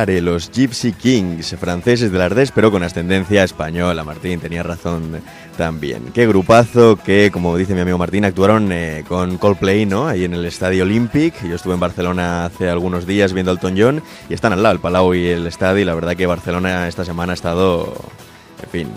Los 0.06 0.50
Gypsy 0.52 0.92
Kings, 0.92 1.56
franceses 1.58 2.12
del 2.12 2.22
Ardés, 2.22 2.52
pero 2.52 2.70
con 2.70 2.84
ascendencia 2.84 3.42
española. 3.42 4.04
Martín, 4.04 4.38
tenía 4.38 4.62
razón 4.62 5.20
también. 5.56 6.12
Qué 6.14 6.26
grupazo 6.26 6.96
que, 6.96 7.30
como 7.32 7.56
dice 7.56 7.74
mi 7.74 7.80
amigo 7.80 7.98
Martín, 7.98 8.24
actuaron 8.24 8.70
eh, 8.70 9.04
con 9.08 9.38
Coldplay, 9.38 9.86
¿no? 9.86 10.06
Ahí 10.06 10.24
en 10.24 10.34
el 10.34 10.44
Estadio 10.44 10.84
Olympic. 10.84 11.34
Yo 11.42 11.56
estuve 11.56 11.74
en 11.74 11.80
Barcelona 11.80 12.44
hace 12.44 12.68
algunos 12.70 13.06
días 13.06 13.32
viendo 13.32 13.50
al 13.50 13.58
John 13.58 14.02
y 14.30 14.34
están 14.34 14.52
al 14.52 14.62
lado, 14.62 14.76
el 14.76 14.80
Palau 14.80 15.14
y 15.14 15.26
el 15.26 15.46
estadio. 15.46 15.82
Y 15.82 15.84
la 15.84 15.94
verdad 15.94 16.14
que 16.14 16.26
Barcelona 16.26 16.86
esta 16.86 17.04
semana 17.04 17.32
ha 17.32 17.34
estado, 17.34 17.92
en 18.62 18.70
fin, 18.70 18.88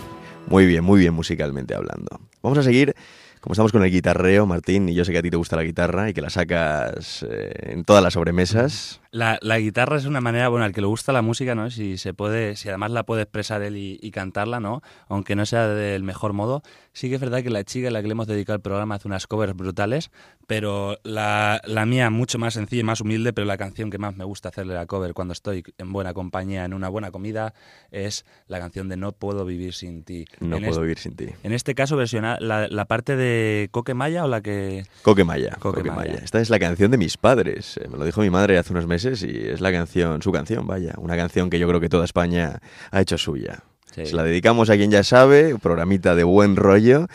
muy 0.48 0.68
bien, 0.68 0.84
muy 0.84 1.00
bien 1.00 1.16
musicalmente 1.16 1.74
hablando. 1.74 2.20
Vamos 2.44 2.60
a 2.60 2.64
seguir. 2.64 2.96
Como 3.42 3.54
estamos 3.54 3.72
con 3.72 3.84
el 3.84 3.90
guitarreo, 3.90 4.46
Martín, 4.46 4.88
y 4.88 4.94
yo 4.94 5.04
sé 5.04 5.12
que 5.12 5.18
a 5.18 5.22
ti 5.24 5.32
te 5.32 5.36
gusta 5.36 5.56
la 5.56 5.64
guitarra 5.64 6.08
y 6.08 6.14
que 6.14 6.22
la 6.22 6.30
sacas 6.30 7.26
eh, 7.28 7.72
en 7.72 7.84
todas 7.84 8.04
las 8.04 8.14
sobremesas. 8.14 9.02
La, 9.10 9.40
la 9.42 9.58
guitarra 9.58 9.98
es 9.98 10.06
una 10.06 10.22
manera, 10.22 10.48
bueno, 10.48 10.64
al 10.64 10.74
que 10.74 10.82
le 10.82 10.86
gusta 10.86 11.12
la 11.12 11.24
música, 11.24 11.56
¿no? 11.56 11.72
Si 11.72 11.98
se 11.98 12.14
puede, 12.14 12.56
si 12.56 12.70
además 12.70 12.92
la 12.92 13.04
puede 13.04 13.24
expresar 13.24 13.64
él 13.64 13.78
y, 13.78 14.00
y 14.00 14.12
cantarla, 14.12 14.60
¿no? 14.60 14.84
Aunque 15.10 15.36
no 15.36 15.48
sea 15.48 15.68
del 15.70 16.04
mejor 16.04 16.34
modo. 16.34 16.62
Sí 16.94 17.08
que 17.08 17.16
es 17.16 17.22
verdad 17.22 17.42
que 17.42 17.50
la 17.50 17.64
chica 17.64 17.88
a 17.88 17.92
la 17.92 18.02
que 18.02 18.08
le 18.08 18.12
hemos 18.12 18.28
dedicado 18.28 18.56
el 18.58 18.62
programa 18.62 18.96
hace 18.96 19.08
unas 19.08 19.26
covers 19.26 19.56
brutales, 19.56 20.12
pero 20.46 20.98
la, 21.04 21.62
la 21.66 21.86
mía 21.86 22.10
mucho 22.10 22.38
más 22.38 22.56
sencilla 22.56 22.82
y 22.82 22.84
más 22.84 23.00
humilde, 23.00 23.32
pero 23.32 23.46
la 23.46 23.58
canción 23.58 23.90
que 23.90 23.98
más 23.98 24.18
me 24.18 24.26
gusta 24.26 24.50
hacerle 24.50 24.74
la 24.74 24.86
cover 24.86 25.14
cuando 25.14 25.32
estoy 25.32 25.64
en 25.78 25.94
buena 25.94 26.14
compañía, 26.14 26.66
en 26.66 26.74
una 26.74 26.90
buena 26.90 27.10
comida, 27.12 27.54
es 27.92 28.26
la 28.48 28.60
canción 28.60 28.90
de 28.90 28.98
No 28.98 29.14
puedo 29.14 29.46
vivir 29.46 29.74
sin 29.74 30.04
ti. 30.04 30.26
No 30.42 30.58
en 30.58 30.64
puedo 30.64 30.72
este- 30.74 30.82
vivir 30.82 30.98
sin 31.00 31.16
ti. 31.16 31.28
En 31.44 31.54
este 31.54 31.76
caso, 31.76 31.96
versiona 31.96 32.38
la, 32.42 32.68
la 32.68 32.84
parte 32.86 33.16
de 33.16 33.70
Coque 33.72 33.94
Maya 33.94 34.26
o 34.26 34.28
la 34.28 34.42
que... 34.42 34.84
Coquemaya, 35.02 35.56
Coquemaya. 35.60 35.94
Coquemaya. 35.96 36.24
Esta 36.26 36.42
es 36.42 36.50
la 36.50 36.60
canción 36.60 36.92
de 36.92 36.98
mis 36.98 37.16
padres. 37.16 37.78
Eh, 37.78 37.88
Me 37.90 37.98
lo 37.98 38.04
dijo 38.04 38.20
mi 38.22 38.30
madre 38.30 38.58
hace 38.58 38.74
unos 38.74 38.86
meses 38.86 39.24
y 39.24 39.30
es 39.30 39.62
la 39.62 39.72
canción, 39.72 40.22
su 40.22 40.34
canción, 40.34 40.68
vaya. 40.68 40.94
Una 40.98 41.16
canción 41.16 41.50
que 41.50 41.58
yo 41.58 41.68
creo 41.70 41.80
que 41.80 41.88
toda 41.90 42.04
España 42.04 42.60
ha 42.92 43.00
hecho 43.02 43.18
suya. 43.18 43.64
Sí. 43.92 44.06
Se 44.06 44.16
la 44.16 44.24
dedicamos 44.24 44.70
a 44.70 44.76
quien 44.76 44.92
ya 44.92 45.04
sabe, 45.04 45.58
programita 45.58 46.16
de 46.16 46.24
buen 46.24 46.56
rollo. 46.56 47.08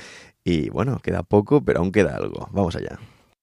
Y 0.44 0.70
bueno, 0.70 1.00
queda 1.02 1.22
poco, 1.22 1.62
pero 1.64 1.80
aún 1.80 1.90
queda 1.90 2.16
algo. 2.16 2.48
Vamos 2.52 2.76
allá. 2.76 2.98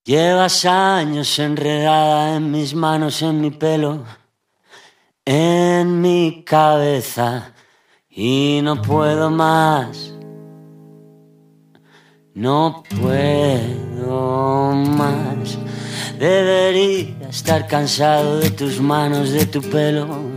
Llevas 0.05 0.65
años 0.65 1.39
enredada 1.39 2.35
en 2.37 2.51
mis 2.51 2.73
manos, 2.75 3.21
en 3.21 3.41
mi 3.41 3.51
pelo, 3.51 4.03
en 5.25 6.01
mi 6.01 6.43
cabeza 6.45 7.53
y 8.09 8.59
no 8.61 8.81
puedo 8.81 9.29
más. 9.29 10.13
No 12.35 12.83
puedo 13.01 14.73
más. 14.73 15.57
Debería 16.19 17.29
estar 17.29 17.65
cansado 17.67 18.39
de 18.39 18.51
tus 18.51 18.79
manos, 18.79 19.31
de 19.31 19.45
tu 19.45 19.61
pelo, 19.61 20.32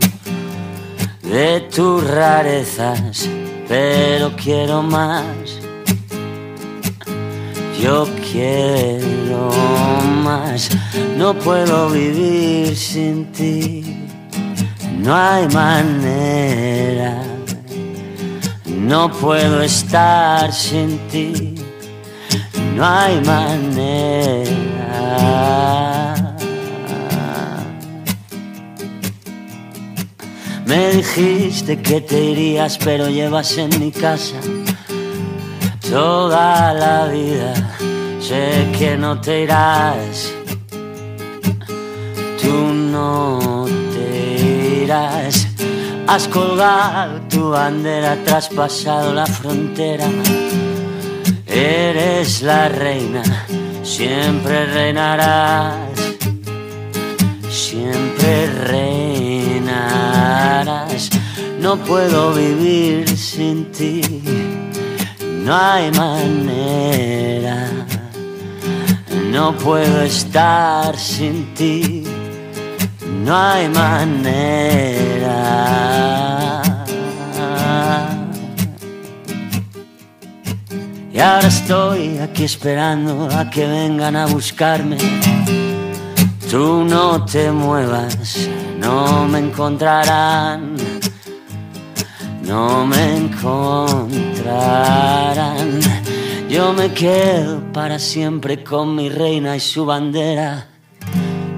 de 1.26 1.60
tus 1.74 2.08
rarezas, 2.08 3.28
pero 3.68 4.32
quiero 4.36 4.82
más. 4.82 5.58
Yo 7.80 8.08
quiero 8.32 9.50
más, 10.24 10.70
no 11.18 11.34
puedo 11.34 11.90
vivir 11.90 12.74
sin 12.74 13.26
ti, 13.32 13.84
no 14.98 15.14
hay 15.14 15.46
manera, 15.48 17.22
no 18.66 19.12
puedo 19.12 19.60
estar 19.62 20.52
sin 20.52 20.98
ti, 21.08 21.54
no 22.74 22.84
hay 22.84 23.20
manera. 23.20 24.66
Dijiste 30.74 31.80
que 31.80 32.00
te 32.00 32.20
irías, 32.22 32.76
pero 32.78 33.08
llevas 33.08 33.56
en 33.56 33.70
mi 33.78 33.92
casa 33.92 34.36
toda 35.88 36.74
la 36.74 37.06
vida. 37.06 37.54
Sé 38.20 38.66
que 38.76 38.96
no 38.96 39.20
te 39.20 39.42
irás, 39.42 40.32
tú 42.42 42.54
no 42.74 43.66
te 43.94 44.82
irás. 44.82 45.46
Has 46.08 46.26
colgado 46.28 47.20
tu 47.28 47.50
bandera, 47.50 48.16
traspasado 48.24 49.14
la 49.14 49.26
frontera. 49.26 50.08
Eres 51.46 52.42
la 52.42 52.68
reina, 52.68 53.22
siempre 53.82 54.66
reinarás 54.66 55.96
siempre 57.50 58.46
reinarás. 58.46 59.05
No 61.60 61.76
puedo 61.76 62.32
vivir 62.34 63.08
sin 63.16 63.70
ti, 63.72 64.02
no 65.44 65.54
hay 65.54 65.90
manera. 65.92 67.68
No 69.30 69.54
puedo 69.56 70.02
estar 70.02 70.96
sin 70.96 71.54
ti, 71.54 72.04
no 73.24 73.36
hay 73.36 73.68
manera. 73.68 74.96
Y 81.16 81.18
ahora 81.18 81.48
estoy 81.48 82.18
aquí 82.18 82.44
esperando 82.44 83.26
a 83.34 83.48
que 83.48 83.66
vengan 83.66 84.16
a 84.16 84.26
buscarme. 84.26 84.98
Tú 86.50 86.84
no 86.84 87.24
te 87.24 87.50
muevas, 87.50 88.48
no 88.78 89.26
me 89.26 89.38
encontrarán, 89.38 90.75
no 92.46 92.86
me 92.86 93.16
encontrarán. 93.16 94.16
Yo 96.48 96.72
me 96.72 96.92
quedo 96.92 97.60
para 97.72 97.98
siempre 97.98 98.62
con 98.62 98.94
mi 98.94 99.08
reina 99.08 99.56
y 99.56 99.60
su 99.60 99.84
bandera. 99.84 100.68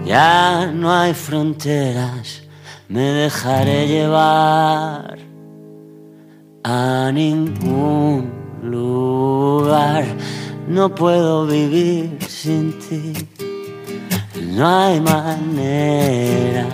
Ya 0.04 0.72
no 0.72 0.90
hay 0.92 1.12
fronteras, 1.12 2.42
me 2.88 3.02
dejaré 3.02 3.86
llevar 3.86 5.18
a 6.64 7.10
ningún 7.12 8.32
lugar. 8.62 10.06
No 10.66 10.94
puedo 10.94 11.46
vivir 11.46 12.18
sin 12.26 12.78
ti. 12.78 13.12
No 14.40 14.66
hay 14.66 15.00
manera, 15.00 16.66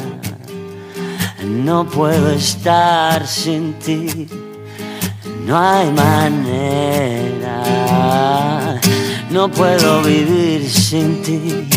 no 1.44 1.84
puedo 1.84 2.30
estar 2.30 3.26
sin 3.26 3.74
ti. 3.74 4.26
No 5.46 5.58
hay 5.58 5.90
manera, 5.90 7.62
no 9.30 9.50
puedo 9.50 10.02
vivir 10.02 10.68
sin 10.68 11.22
ti. 11.22 11.68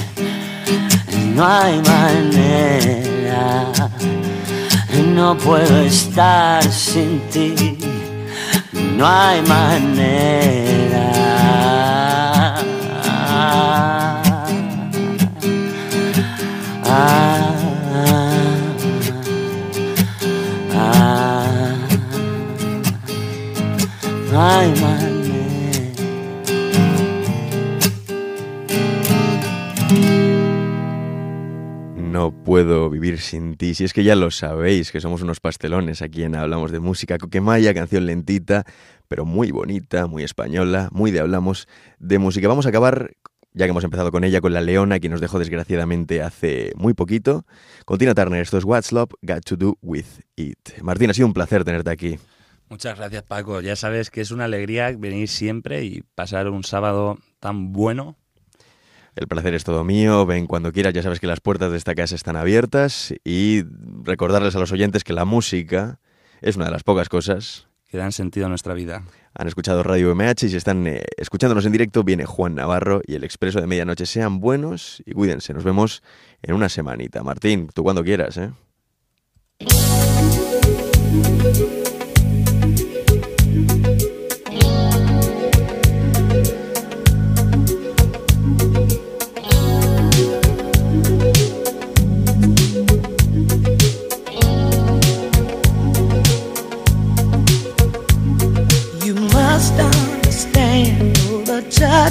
No 1.35 1.45
hay 1.45 1.81
manera, 1.81 3.71
no 5.13 5.37
puedo 5.37 5.81
estar 5.81 6.63
sin 6.63 7.19
ti. 7.29 7.77
No 8.97 9.05
hay 9.05 9.41
manera. 9.41 10.77
Ah, 16.89 17.36
no 31.97 32.31
puedo 32.43 32.91
vivir 32.91 33.19
sin 33.19 33.57
ti. 33.57 33.73
Si 33.73 33.83
es 33.83 33.93
que 33.93 34.03
ya 34.03 34.15
lo 34.15 34.29
sabéis, 34.29 34.91
que 34.91 35.01
somos 35.01 35.23
unos 35.23 35.39
pastelones 35.39 36.03
aquí 36.03 36.21
en 36.21 36.35
Hablamos 36.35 36.71
de 36.71 36.79
Música. 36.79 37.17
Coquemaya, 37.17 37.73
canción 37.73 38.05
lentita, 38.05 38.63
pero 39.07 39.25
muy 39.25 39.49
bonita, 39.49 40.05
muy 40.05 40.23
española, 40.23 40.89
muy 40.91 41.09
de 41.09 41.19
Hablamos 41.19 41.67
de 41.97 42.19
Música. 42.19 42.47
Vamos 42.47 42.67
a 42.67 42.69
acabar, 42.69 43.15
ya 43.53 43.65
que 43.65 43.71
hemos 43.71 43.85
empezado 43.85 44.11
con 44.11 44.23
ella, 44.23 44.39
con 44.39 44.53
La 44.53 44.61
Leona, 44.61 44.99
que 44.99 45.09
nos 45.09 45.19
dejó 45.19 45.39
desgraciadamente 45.39 46.21
hace 46.21 46.73
muy 46.75 46.93
poquito. 46.93 47.43
Con 47.85 47.97
Tina 47.97 48.13
Turner, 48.13 48.43
esto 48.43 48.59
es 48.59 48.65
What's 48.65 48.91
Love 48.91 49.13
Got 49.23 49.45
to 49.45 49.55
Do 49.55 49.77
With 49.81 50.21
It. 50.35 50.79
Martín, 50.83 51.09
ha 51.09 51.15
sido 51.15 51.25
un 51.25 51.33
placer 51.33 51.63
tenerte 51.63 51.89
aquí. 51.89 52.19
Muchas 52.69 52.97
gracias, 52.97 53.23
Paco. 53.23 53.61
Ya 53.61 53.75
sabes 53.75 54.09
que 54.09 54.21
es 54.21 54.31
una 54.31 54.45
alegría 54.45 54.91
venir 54.97 55.29
siempre 55.29 55.83
y 55.83 56.03
pasar 56.15 56.49
un 56.49 56.63
sábado 56.63 57.17
tan 57.39 57.71
bueno. 57.71 58.17
El 59.15 59.27
placer 59.27 59.55
es 59.55 59.63
todo 59.63 59.83
mío, 59.83 60.25
ven 60.27 60.45
cuando 60.45 60.71
quieras, 60.71 60.93
ya 60.93 61.01
sabes 61.01 61.19
que 61.19 61.25
las 61.25 61.39
puertas 61.39 61.71
de 61.71 61.77
esta 61.77 61.95
casa 61.95 62.13
están 62.13 62.35
abiertas 62.35 63.15
y 63.23 63.63
recordarles 64.03 64.55
a 64.55 64.59
los 64.59 64.71
oyentes 64.71 65.03
que 65.03 65.13
la 65.13 65.25
música 65.25 65.99
es 66.41 66.55
una 66.55 66.65
de 66.65 66.71
las 66.71 66.83
pocas 66.83 67.09
cosas. 67.09 67.67
que 67.89 67.97
dan 67.97 68.11
sentido 68.11 68.45
a 68.45 68.49
nuestra 68.49 68.73
vida. 68.73 69.03
Han 69.33 69.47
escuchado 69.47 69.81
Radio 69.81 70.13
MH 70.13 70.45
y 70.45 70.49
si 70.49 70.57
están 70.57 70.85
eh, 70.85 71.03
escuchándonos 71.17 71.65
en 71.65 71.71
directo, 71.71 72.03
viene 72.03 72.25
Juan 72.25 72.53
Navarro 72.55 73.01
y 73.07 73.15
el 73.15 73.23
Expreso 73.23 73.61
de 73.61 73.65
Medianoche. 73.65 74.05
Sean 74.05 74.39
buenos 74.39 75.01
y 75.05 75.13
cuídense. 75.13 75.53
Nos 75.53 75.63
vemos 75.63 76.03
en 76.43 76.53
una 76.53 76.69
semanita. 76.69 77.23
Martín, 77.23 77.69
tú 77.73 77.83
cuando 77.83 78.03
quieras, 78.03 78.37
¿eh? 78.37 78.51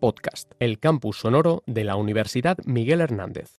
Podcast, 0.00 0.52
el 0.58 0.78
campus 0.78 1.18
sonoro 1.18 1.62
de 1.66 1.84
la 1.84 1.96
Universidad 1.96 2.56
Miguel 2.64 3.02
Hernández. 3.02 3.50